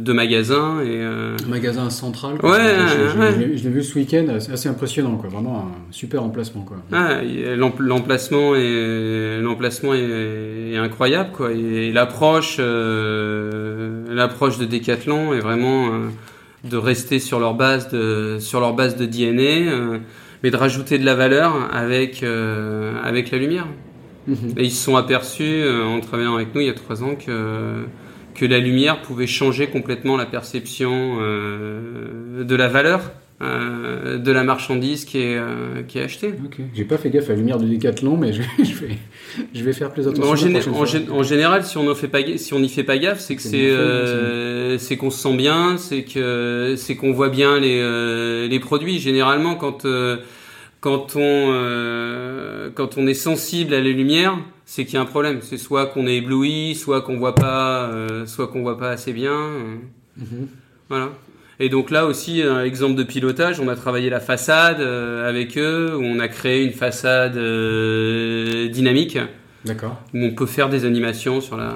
[0.00, 0.82] deux magasins.
[0.82, 2.34] Et, Un magasin central.
[2.42, 5.30] Ouais, je, l'ai vu ce week-end, c'est assez impressionnant, quoi.
[5.30, 6.76] Vraiment un super emplacement, quoi.
[6.92, 7.20] Ah,
[7.56, 11.52] l'emplacement est l'emplacement est, incroyable, quoi.
[11.52, 15.90] Et, l'approche, l'approche de Decathlon est vraiment
[16.64, 20.00] de rester sur leur base de sur leur base de DNA
[20.42, 23.66] mais de rajouter de la valeur avec, euh, avec la lumière.
[24.26, 24.54] Mhm.
[24.56, 27.14] Et ils se sont aperçus, euh, en travaillant avec nous il y a trois ans,
[27.14, 27.84] que,
[28.34, 33.00] que la lumière pouvait changer complètement la perception euh, de la valeur
[33.40, 36.34] euh, de la marchandise qui est, euh, qui est achetée.
[36.44, 38.98] Ok, j'ai pas fait gaffe à la lumière de Decathlon, mais je, vais,
[39.54, 40.24] je vais faire plus attention.
[40.24, 43.42] En, en, général, si on n'y fait pas, si on fait pas gaffe, c'est que
[43.42, 48.58] c'est, euh, c'est qu'on se sent bien, c'est que c'est qu'on voit bien les, les
[48.58, 48.98] produits.
[48.98, 49.86] Généralement, quand
[50.80, 54.36] quand on quand on est sensible à la lumière,
[54.66, 55.38] c'est qu'il y a un problème.
[55.42, 57.88] C'est soit qu'on est ébloui, soit qu'on voit pas,
[58.26, 59.52] soit qu'on voit pas assez bien.
[60.16, 60.48] Mhm.
[60.88, 61.10] Voilà.
[61.60, 65.58] Et donc là aussi, un exemple de pilotage, on a travaillé la façade euh, avec
[65.58, 69.18] eux, où on a créé une façade euh, dynamique.
[69.64, 70.00] D'accord.
[70.14, 71.74] Où on peut faire des animations sur la,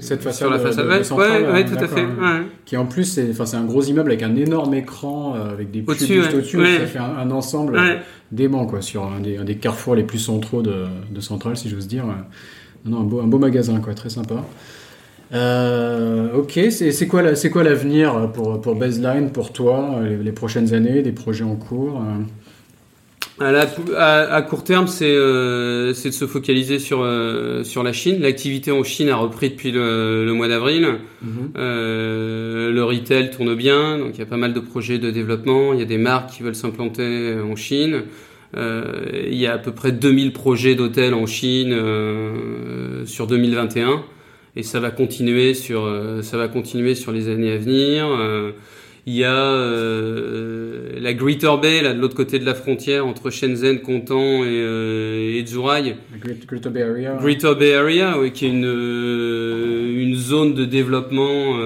[0.00, 0.86] Cette façade sur la façade.
[0.86, 2.04] ouais, ouais, tout à fait.
[2.66, 5.70] Qui en plus, c'est, enfin, c'est un gros immeuble avec un énorme écran euh, avec
[5.70, 6.58] des au-dessus, au-dessus.
[6.58, 7.80] Ça fait un, ensemble
[8.32, 11.70] dément, quoi, sur un des, un des, carrefours les plus centraux de, de Centrale, si
[11.70, 12.04] j'ose dire.
[12.84, 14.44] Non, un beau, un beau magasin, quoi, très sympa.
[15.32, 21.44] Euh, ok, c'est quoi l'avenir pour, pour Baseline, pour toi, les, prochaines années, des projets
[21.44, 22.22] en cours euh?
[23.38, 27.06] à, court terme, euh, c'est de se focaliser sur,
[27.64, 28.20] sur la Chine.
[28.20, 30.86] L'activité en Chine a repris depuis le, mois d'avril.
[31.22, 31.50] Mhm.
[31.56, 35.74] le retail tourne bien, donc il y a pas mal de projets de développement.
[35.74, 38.04] Il y a des marques qui veulent s'implanter en Chine.
[38.56, 41.76] il y a à peu près 2000 projets d'hôtels en Chine
[43.04, 44.02] sur 2021
[44.56, 48.06] et ça va continuer sur euh, ça va continuer sur les années à venir.
[48.08, 48.52] Euh,
[49.08, 53.30] il y a euh, la Greater Bay, là, de l'autre côté de la frontière, entre
[53.30, 55.94] Shenzhen, Canton et, et Zhuhai.
[56.48, 57.16] Greater Bay Area.
[57.20, 61.56] Greater Bay Area, oui, qui est une, une zone de développement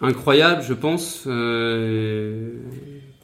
[0.00, 1.28] incroyable, je pense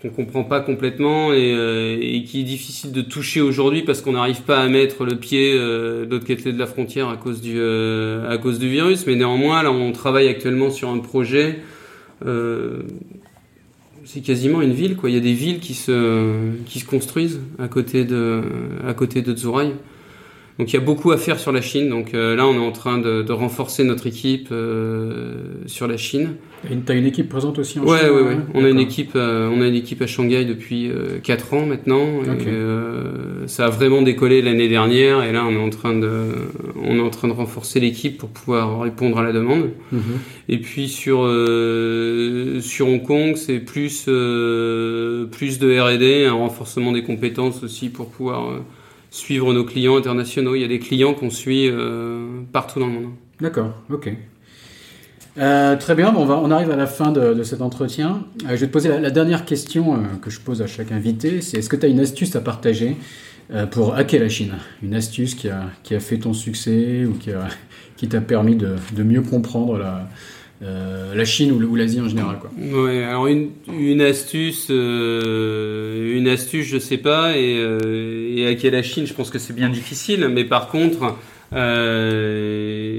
[0.00, 4.42] qu'on comprend pas complètement euh, et, qui est difficile de toucher aujourd'hui parce qu'on n'arrive
[4.42, 7.54] pas à mettre le pied euh, de l'autre côté de la frontière à cause du
[7.56, 9.06] euh, à cause du virus.
[9.06, 11.58] Mais néanmoins, là, on travaille actuellement sur un projet.
[14.04, 15.10] c'est quasiment une ville, quoi.
[15.10, 18.42] Il y a des villes qui se qui se construisent à côté de
[18.86, 19.34] à côté de.
[20.58, 21.88] Donc il y a beaucoup à faire sur la Chine.
[21.88, 25.34] Donc euh, là, on est en train de, de renforcer notre équipe euh,
[25.66, 26.34] sur la Chine.
[26.68, 29.12] Tu as une équipe présente aussi en ouais, Chine Ouais, ouais, On a une équipe,
[29.14, 30.90] euh, on a une équipe à Shanghai depuis
[31.22, 32.04] 4 ans maintenant.
[33.46, 35.22] ça a vraiment décollé l'année dernière.
[35.22, 36.10] Et là, on est en train de,
[36.82, 39.70] on est en train de renforcer l'équipe pour pouvoir répondre à la demande.
[39.92, 40.00] Mhm.
[40.48, 41.18] Et puis sur
[42.60, 48.60] sur Hong Kong, c'est plus plus de R&D, un renforcement des compétences aussi pour pouvoir
[49.10, 50.54] suivre nos clients internationaux.
[50.54, 53.12] Il y a des clients qu'on suit euh, partout dans le monde.
[53.40, 54.12] D'accord, ok.
[55.38, 58.24] Euh, très bien, bon, on, arrive à la fin de, cet entretien.
[58.44, 61.40] Euh, je vais te poser la, dernière question que je pose à chaque invité.
[61.40, 62.96] C'est est-ce que tu as une astuce à partager
[63.70, 64.54] pour hacker la Chine?
[64.82, 67.30] Une astuce qui a, qui a fait ton succès ou qui,
[67.96, 70.08] qui t'a permis de, de, mieux comprendre la,
[70.60, 72.50] euh, la Chine ou, l'Asie en général quoi.
[72.58, 79.06] Ouais, alors une, astuce, euh, une astuce, je sais pas, et, euh, hacker la Chine,
[79.06, 81.14] je pense que c'est bien difficile, mais par contre,
[81.52, 82.98] euh,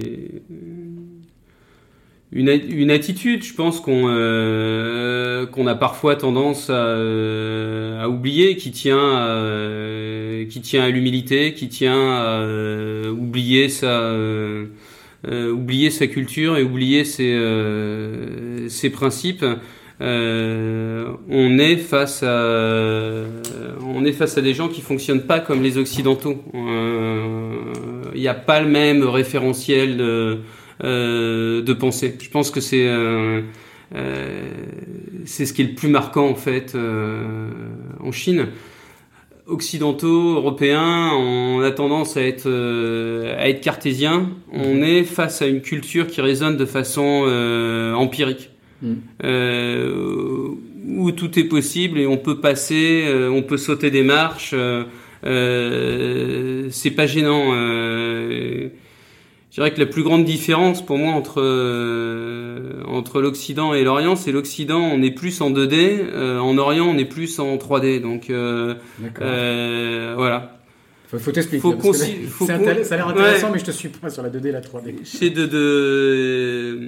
[2.31, 6.93] une, attitude, je pense qu'on euh, qu'on a parfois tendance à,
[8.03, 14.13] à oublier, qui tient à, qui tient à l'humilité, qui tient à oublier sa
[15.27, 19.45] oublier sa culture et oublier ses, euh, ses principes.
[20.01, 23.25] Euh, on est face à
[23.85, 26.41] on est face à des gens qui fonctionnent pas comme les occidentaux.
[26.53, 30.39] Il n'y a pas le même référentiel de,
[30.81, 32.17] de pensée.
[32.21, 32.89] Je pense que c'est
[35.25, 36.77] c'est ce qui est le plus marquant en fait
[37.99, 38.47] en Chine
[39.49, 44.29] occidentaux, européens, on a tendance à être, euh, à être cartésien.
[44.51, 44.83] On mhm.
[44.83, 48.97] est face à une culture qui résonne de façon euh, empirique, mhm.
[49.23, 50.47] euh,
[50.97, 54.55] où tout est possible et on peut passer, on peut sauter des marches.
[55.23, 57.53] c'est pas gênant.
[59.51, 64.15] Je dirais que la plus grande différence pour moi entre euh, entre l'Occident et l'Orient,
[64.15, 67.99] c'est l'Occident, on est plus en 2D, euh, en Orient, on est plus en 3D.
[67.99, 68.75] Donc euh,
[70.15, 70.55] voilà.
[71.07, 71.61] Faut, faut t'expliquer.
[71.61, 71.77] Faut là,
[72.29, 72.57] faut ça a
[72.97, 73.53] l'air intéressant, Ouais.
[73.53, 74.93] mais je te suis pas sur la 2D et la 3D.
[75.03, 76.79] c'est de, de,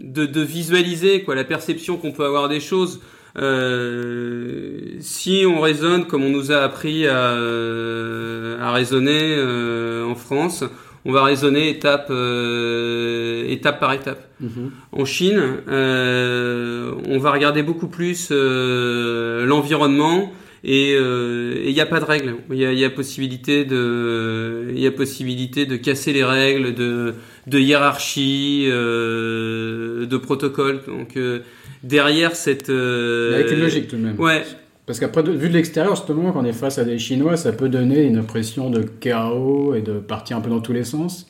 [0.00, 3.00] de, de visualiser quoi, la perception qu'on peut avoir des choses.
[3.38, 10.14] Euh, si on raisonne comme on nous a appris à, euh, à raisonner euh, en
[10.14, 10.64] France,
[11.06, 14.28] on va raisonner étape, euh, étape par étape.
[14.40, 14.70] Mhm.
[14.92, 20.32] En Chine, euh, on va regarder beaucoup plus euh, l'environnement
[20.64, 22.34] et il n'y a pas de règles.
[22.50, 26.74] Il y a, y a possibilité de, il y a possibilité de casser les règles
[26.74, 27.14] de,
[27.46, 30.80] de hiérarchie, euh, de protocole.
[30.86, 31.40] Donc euh,
[31.82, 34.18] derrière cette, euh, avec une logique tout de même.
[34.18, 34.44] Ouais,
[34.86, 37.68] Parce qu'après, vu de l'extérieur, justement, quand on est face à des Chinois, ça peut
[37.68, 41.26] donner une impression de chaos et de partir un peu dans tous les sens.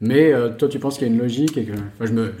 [0.00, 1.72] Mais euh, toi, tu penses qu'il y a une logique et que.
[1.72, 2.32] Enfin, je me.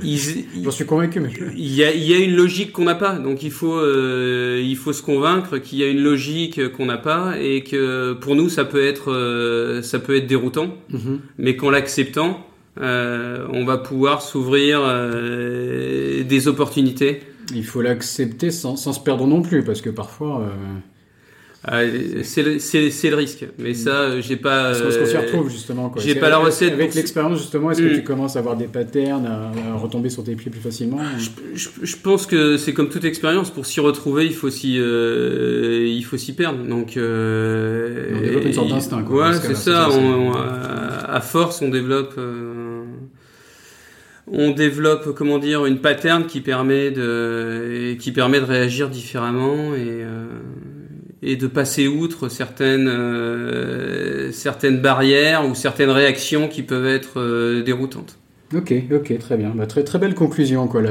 [0.64, 1.30] J'en suis convaincu, mais.
[1.56, 4.60] Il y, a, il y a une logique qu'on n'a pas, donc il faut, euh,
[4.64, 8.34] il faut se convaincre qu'il y a une logique qu'on n'a pas et que pour
[8.34, 11.20] nous ça peut être, euh, ça peut être déroutant, Mhm.
[11.38, 12.44] mais qu'en l'acceptant,
[12.80, 14.80] on va pouvoir s'ouvrir
[16.24, 17.20] des opportunités.
[17.54, 20.40] Il faut l'accepter sans, sans se perdre non plus, parce que parfois.
[20.42, 20.48] euh,
[21.70, 24.72] Euh, c'est le, c'est- c'est le risque, mais ça euh, j'ai pas.
[24.72, 25.92] Parce qu'on s'y euh, retrouve justement.
[25.96, 27.94] j'ai pas la recette Avec l'expérience justement, est-ce que Mm.
[27.94, 30.98] tu commences à avoir des patterns, à, à retomber sur tes pieds plus facilement
[31.54, 33.50] Je, je pense que c'est comme toute expérience.
[33.50, 36.64] Pour s'y retrouver, il faut s'y, euh, il faut s'y perdre.
[36.66, 39.54] Donc, euh, On développe une sorte d'instinct, Ouais, ce c'est ça.
[39.54, 42.14] c'est ça, On- c'est- on- à à force, on développe,
[44.32, 50.02] on développe, comment dire, une pattern qui permet de, qui permet de réagir différemment et
[50.02, 57.62] euh, de passer outre certaines euh, certaines barrières ou certaines réactions qui peuvent être euh,
[57.62, 58.18] déroutantes.
[58.54, 59.52] Ok, ok, très bien.
[59.54, 60.66] Bah, très, très belle conclusion.
[60.66, 60.82] Quoi.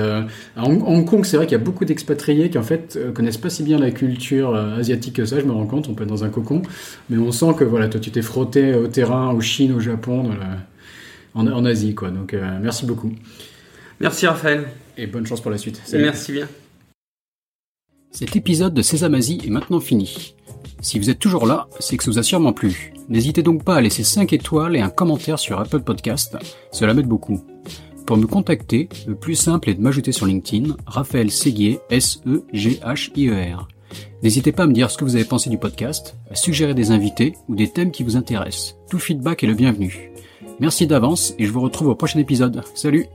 [0.58, 3.62] Hong, Kong, c'est vrai qu'il y a beaucoup d'expatriés qui en fait connaissent pas si
[3.62, 5.40] bien la culture asiatique que ça.
[5.40, 6.64] Je me rends compte, on peut être dans un cocon,
[7.12, 10.32] mais on sent que voilà, toi, tu t'es frotté au terrain, au Chine, au Japon,
[11.34, 12.10] en, en Asie, quoi.
[12.12, 13.12] Donc, euh, merci beaucoup
[14.00, 14.68] Merci Raphaël.
[14.98, 15.82] et bonne chance pour la suite.
[15.86, 16.04] Salut.
[16.04, 16.48] Merci bien.
[18.12, 20.36] Cet épisode de Sésame Asie est maintenant fini.
[20.82, 22.94] Si vous êtes toujours là, c'est que ça vous a sûrement plu.
[23.10, 26.36] N'hésitez donc pas à laisser 5 étoiles et un commentaire sur Apple Podcast,
[26.72, 27.42] cela m'aide beaucoup.
[28.08, 33.68] Pour me contacter, le plus simple est de m'ajouter sur LinkedIn, Raphaël Séguier, S-E-G-H-I-E-R.
[34.24, 36.92] N'hésitez pas à me dire ce que vous avez pensé du podcast, à suggérer des
[36.92, 38.76] invités ou des thèmes qui vous intéressent.
[38.90, 40.11] Tout feedback est le bienvenu.
[40.62, 42.62] Merci d'avance et je vous retrouve au prochain épisode.
[42.76, 43.08] Salut